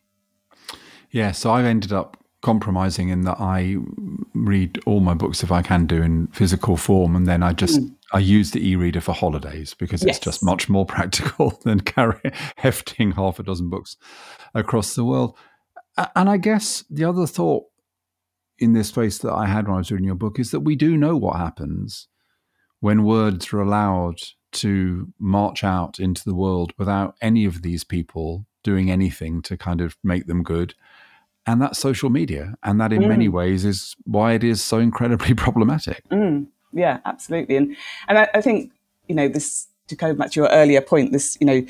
Yeah, 1.10 1.32
so 1.32 1.52
I've 1.52 1.64
ended 1.64 1.92
up 1.92 2.16
compromising 2.42 3.08
in 3.08 3.22
that 3.22 3.40
I 3.40 3.76
read 4.34 4.78
all 4.84 5.00
my 5.00 5.14
books 5.14 5.42
if 5.42 5.50
I 5.50 5.62
can 5.62 5.86
do 5.86 6.02
in 6.02 6.26
physical 6.28 6.76
form, 6.76 7.16
and 7.16 7.26
then 7.26 7.42
I 7.42 7.52
just 7.52 7.80
mm. 7.80 7.94
I 8.12 8.18
use 8.18 8.50
the 8.50 8.68
e-reader 8.68 9.00
for 9.00 9.12
holidays 9.12 9.74
because 9.74 10.04
yes. 10.04 10.16
it's 10.16 10.24
just 10.24 10.44
much 10.44 10.68
more 10.68 10.86
practical 10.96 11.58
than 11.64 11.80
carry 11.80 12.20
hefting 12.56 13.12
half 13.12 13.38
a 13.38 13.42
dozen 13.42 13.70
books 13.70 13.96
across 14.54 14.94
the 14.94 15.04
world. 15.04 15.36
And 16.16 16.28
I 16.28 16.36
guess 16.36 16.84
the 16.90 17.04
other 17.04 17.26
thought 17.26 17.64
in 18.58 18.72
this 18.72 18.88
space 18.88 19.18
that 19.18 19.32
I 19.32 19.46
had 19.46 19.66
when 19.66 19.74
I 19.74 19.78
was 19.78 19.90
reading 19.90 20.06
your 20.06 20.14
book 20.14 20.38
is 20.38 20.50
that 20.50 20.60
we 20.60 20.76
do 20.76 20.96
know 20.96 21.16
what 21.16 21.36
happens 21.36 22.08
when 22.80 23.04
words 23.04 23.52
are 23.52 23.60
allowed 23.60 24.20
to 24.52 25.12
march 25.18 25.64
out 25.64 25.98
into 25.98 26.24
the 26.24 26.34
world 26.34 26.72
without 26.78 27.16
any 27.20 27.44
of 27.44 27.62
these 27.62 27.84
people 27.84 28.46
doing 28.62 28.90
anything 28.90 29.42
to 29.42 29.56
kind 29.56 29.80
of 29.80 29.96
make 30.02 30.26
them 30.26 30.42
good. 30.42 30.74
And 31.46 31.60
that's 31.60 31.78
social 31.78 32.08
media. 32.08 32.54
And 32.62 32.80
that, 32.80 32.92
in 32.92 33.02
mm. 33.02 33.08
many 33.08 33.28
ways, 33.28 33.64
is 33.64 33.94
why 34.04 34.32
it 34.32 34.42
is 34.42 34.62
so 34.62 34.78
incredibly 34.78 35.34
problematic. 35.34 36.08
Mm. 36.08 36.46
Yeah, 36.72 37.00
absolutely. 37.04 37.56
And, 37.56 37.76
and 38.08 38.18
I, 38.18 38.28
I 38.34 38.40
think, 38.40 38.72
you 39.08 39.14
know, 39.14 39.28
this, 39.28 39.68
to 39.88 39.96
go 39.96 40.14
back 40.14 40.30
to 40.32 40.40
your 40.40 40.48
earlier 40.48 40.80
point, 40.80 41.12
this, 41.12 41.36
you 41.40 41.46
know, 41.46 41.64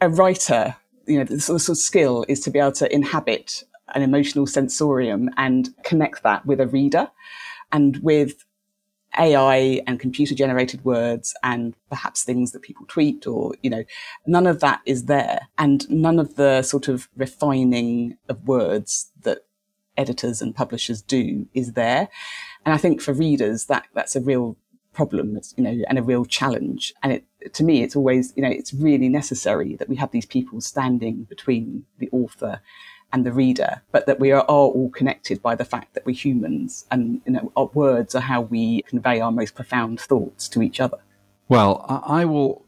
a 0.00 0.08
writer 0.08 0.76
you 1.10 1.18
know, 1.18 1.24
the 1.24 1.40
sort 1.40 1.68
of 1.68 1.76
skill 1.76 2.24
is 2.28 2.40
to 2.40 2.50
be 2.50 2.58
able 2.58 2.72
to 2.72 2.94
inhabit 2.94 3.64
an 3.94 4.02
emotional 4.02 4.46
sensorium 4.46 5.28
and 5.36 5.74
connect 5.82 6.22
that 6.22 6.46
with 6.46 6.60
a 6.60 6.66
reader 6.68 7.10
and 7.72 7.98
with 7.98 8.44
AI 9.18 9.82
and 9.88 9.98
computer 9.98 10.36
generated 10.36 10.84
words 10.84 11.34
and 11.42 11.74
perhaps 11.88 12.22
things 12.22 12.52
that 12.52 12.62
people 12.62 12.86
tweet 12.86 13.26
or, 13.26 13.54
you 13.60 13.68
know, 13.68 13.82
none 14.24 14.46
of 14.46 14.60
that 14.60 14.80
is 14.86 15.06
there. 15.06 15.48
And 15.58 15.90
none 15.90 16.20
of 16.20 16.36
the 16.36 16.62
sort 16.62 16.86
of 16.86 17.08
refining 17.16 18.16
of 18.28 18.46
words 18.46 19.10
that 19.22 19.46
editors 19.96 20.40
and 20.40 20.54
publishers 20.54 21.02
do 21.02 21.48
is 21.54 21.72
there. 21.72 22.08
And 22.64 22.72
I 22.72 22.78
think 22.78 23.00
for 23.00 23.12
readers, 23.12 23.66
that, 23.66 23.88
that's 23.94 24.14
a 24.14 24.20
real 24.20 24.56
problem, 24.92 25.36
it's, 25.36 25.54
you 25.56 25.64
know, 25.64 25.76
and 25.88 25.98
a 25.98 26.02
real 26.04 26.24
challenge. 26.24 26.94
And 27.02 27.14
it, 27.14 27.24
to 27.52 27.64
me, 27.64 27.82
it's 27.82 27.96
always, 27.96 28.32
you 28.36 28.42
know, 28.42 28.50
it's 28.50 28.72
really 28.74 29.08
necessary 29.08 29.76
that 29.76 29.88
we 29.88 29.96
have 29.96 30.10
these 30.10 30.26
people 30.26 30.60
standing 30.60 31.24
between 31.24 31.84
the 31.98 32.08
author 32.12 32.60
and 33.12 33.26
the 33.26 33.32
reader, 33.32 33.82
but 33.90 34.06
that 34.06 34.20
we 34.20 34.30
are, 34.30 34.42
all 34.42 34.90
connected 34.90 35.42
by 35.42 35.54
the 35.54 35.64
fact 35.64 35.94
that 35.94 36.06
we're 36.06 36.14
humans 36.14 36.86
and, 36.90 37.20
you 37.26 37.32
know, 37.32 37.52
our 37.56 37.66
words 37.74 38.14
are 38.14 38.20
how 38.20 38.40
we 38.40 38.82
convey 38.82 39.20
our 39.20 39.32
most 39.32 39.54
profound 39.54 40.00
thoughts 40.00 40.48
to 40.48 40.62
each 40.62 40.80
other. 40.80 40.98
Well, 41.48 41.84
I 42.06 42.24
will 42.24 42.64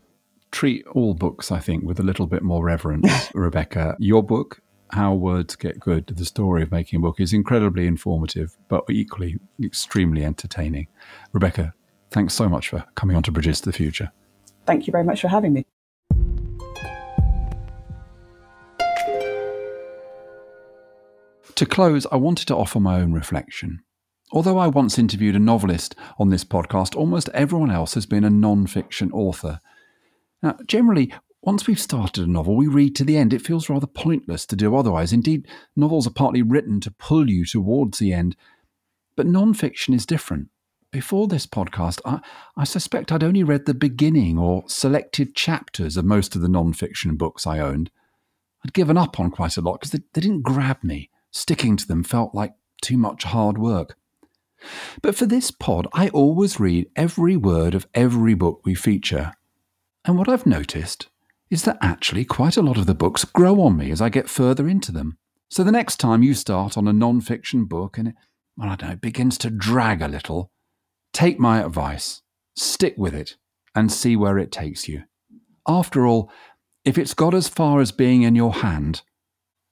treat 0.50 0.86
all 0.88 1.14
books, 1.14 1.52
I 1.52 1.58
think, 1.58 1.84
with 1.84 2.00
a 2.00 2.02
little 2.02 2.26
bit 2.26 2.42
more 2.42 2.64
reverence, 2.64 3.30
Rebecca. 3.34 3.96
Your 3.98 4.22
book, 4.22 4.60
How 4.90 5.14
Words 5.14 5.54
Get 5.56 5.78
Good, 5.78 6.08
the 6.08 6.24
story 6.24 6.62
of 6.62 6.72
making 6.72 6.98
a 6.98 7.00
book, 7.00 7.20
is 7.20 7.32
incredibly 7.32 7.86
informative, 7.86 8.56
but 8.68 8.84
equally 8.90 9.38
extremely 9.62 10.24
entertaining. 10.24 10.88
Rebecca, 11.32 11.74
thanks 12.10 12.34
so 12.34 12.48
much 12.48 12.68
for 12.68 12.84
coming 12.96 13.16
on 13.16 13.22
to 13.24 13.32
Bridges 13.32 13.60
to 13.60 13.70
the 13.70 13.72
Future. 13.72 14.10
Thank 14.66 14.86
you 14.86 14.92
very 14.92 15.04
much 15.04 15.20
for 15.20 15.28
having 15.28 15.52
me. 15.52 15.66
To 21.56 21.66
close, 21.66 22.06
I 22.10 22.16
wanted 22.16 22.48
to 22.48 22.56
offer 22.56 22.80
my 22.80 23.00
own 23.00 23.12
reflection. 23.12 23.82
Although 24.32 24.58
I 24.58 24.66
once 24.68 24.98
interviewed 24.98 25.36
a 25.36 25.38
novelist 25.38 25.94
on 26.18 26.30
this 26.30 26.44
podcast, 26.44 26.96
almost 26.96 27.28
everyone 27.34 27.70
else 27.70 27.94
has 27.94 28.06
been 28.06 28.24
a 28.24 28.30
non 28.30 28.66
fiction 28.66 29.12
author. 29.12 29.60
Now, 30.42 30.56
generally, 30.66 31.12
once 31.42 31.66
we've 31.66 31.78
started 31.78 32.24
a 32.24 32.30
novel, 32.30 32.56
we 32.56 32.66
read 32.66 32.96
to 32.96 33.04
the 33.04 33.16
end. 33.16 33.32
It 33.32 33.42
feels 33.42 33.68
rather 33.68 33.86
pointless 33.86 34.46
to 34.46 34.56
do 34.56 34.74
otherwise. 34.74 35.12
Indeed, 35.12 35.46
novels 35.76 36.06
are 36.06 36.12
partly 36.12 36.40
written 36.40 36.80
to 36.80 36.90
pull 36.90 37.28
you 37.28 37.44
towards 37.44 37.98
the 37.98 38.12
end. 38.12 38.34
But 39.14 39.26
non 39.26 39.52
fiction 39.52 39.92
is 39.92 40.06
different 40.06 40.48
before 40.92 41.26
this 41.26 41.46
podcast, 41.46 42.00
I, 42.04 42.20
I, 42.56 42.64
suspect 42.64 43.10
I'd 43.10 43.24
only 43.24 43.42
read 43.42 43.66
the 43.66 43.74
beginning 43.74 44.38
or 44.38 44.62
selected 44.68 45.34
chapters 45.34 45.96
of 45.96 46.04
most 46.04 46.36
of 46.36 46.42
the 46.42 46.48
non 46.48 46.72
fiction 46.74 47.16
books 47.16 47.46
I 47.46 47.58
owned. 47.58 47.90
I'd 48.64 48.74
given 48.74 48.96
up 48.96 49.18
on 49.18 49.30
quite 49.30 49.56
a 49.56 49.62
lot 49.62 49.80
because 49.80 49.90
they, 49.90 50.00
they 50.12 50.20
didn't 50.20 50.42
grab 50.42 50.84
me. 50.84 51.10
Sticking 51.32 51.76
to 51.78 51.88
them 51.88 52.04
felt 52.04 52.34
like 52.34 52.52
too 52.82 52.98
much 52.98 53.24
hard 53.24 53.58
work. 53.58 53.96
But 55.00 55.16
for 55.16 55.26
this 55.26 55.50
pod, 55.50 55.88
I 55.92 56.08
always 56.10 56.60
read 56.60 56.88
every 56.94 57.36
word 57.36 57.74
of 57.74 57.88
every 57.94 58.34
book 58.34 58.60
we 58.64 58.74
feature. 58.74 59.32
And 60.04 60.18
what 60.18 60.28
I've 60.28 60.46
noticed 60.46 61.08
is 61.50 61.64
that 61.64 61.78
actually 61.80 62.24
quite 62.24 62.56
a 62.56 62.62
lot 62.62 62.76
of 62.76 62.86
the 62.86 62.94
books 62.94 63.24
grow 63.24 63.60
on 63.62 63.76
me 63.76 63.90
as 63.90 64.00
I 64.00 64.08
get 64.08 64.28
further 64.28 64.68
into 64.68 64.92
them. 64.92 65.16
So 65.48 65.64
the 65.64 65.72
next 65.72 65.96
time 65.96 66.22
you 66.22 66.34
start 66.34 66.76
on 66.76 66.86
a 66.86 66.92
non 66.92 67.20
fiction 67.20 67.64
book 67.64 67.98
and 67.98 68.08
it, 68.08 68.14
well, 68.56 68.68
I 68.68 68.76
don't 68.76 68.88
know, 68.88 68.94
it 68.94 69.00
begins 69.00 69.38
to 69.38 69.50
drag 69.50 70.02
a 70.02 70.08
little, 70.08 70.50
Take 71.12 71.38
my 71.38 71.62
advice, 71.62 72.22
stick 72.56 72.94
with 72.96 73.14
it, 73.14 73.36
and 73.74 73.92
see 73.92 74.16
where 74.16 74.38
it 74.38 74.50
takes 74.50 74.88
you. 74.88 75.02
After 75.68 76.06
all, 76.06 76.30
if 76.84 76.98
it's 76.98 77.14
got 77.14 77.34
as 77.34 77.48
far 77.48 77.80
as 77.80 77.92
being 77.92 78.22
in 78.22 78.34
your 78.34 78.54
hand, 78.54 79.02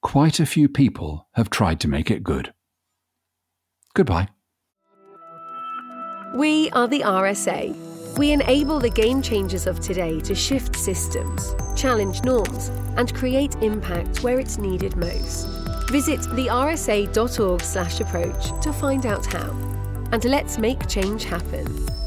quite 0.02 0.38
a 0.38 0.46
few 0.46 0.68
people 0.68 1.26
have 1.34 1.50
tried 1.50 1.80
to 1.80 1.88
make 1.88 2.08
it 2.10 2.22
good. 2.22 2.54
Goodbye. 3.94 4.28
We 6.34 6.70
are 6.70 6.86
the 6.86 7.00
RSA. 7.00 7.74
We 8.16 8.30
enable 8.32 8.78
the 8.78 8.90
game 8.90 9.22
changers 9.22 9.66
of 9.66 9.80
today 9.80 10.20
to 10.20 10.34
shift 10.34 10.76
systems, 10.76 11.56
challenge 11.74 12.22
norms, 12.22 12.68
and 12.96 13.12
create 13.14 13.56
impact 13.56 14.22
where 14.22 14.38
it's 14.38 14.58
needed 14.58 14.94
most. 14.96 15.48
Visit 15.90 16.20
thersa.org/approach 16.20 18.62
to 18.62 18.72
find 18.72 19.06
out 19.06 19.26
how 19.26 19.69
and 20.12 20.24
let's 20.24 20.58
make 20.58 20.86
change 20.88 21.24
happen. 21.24 21.99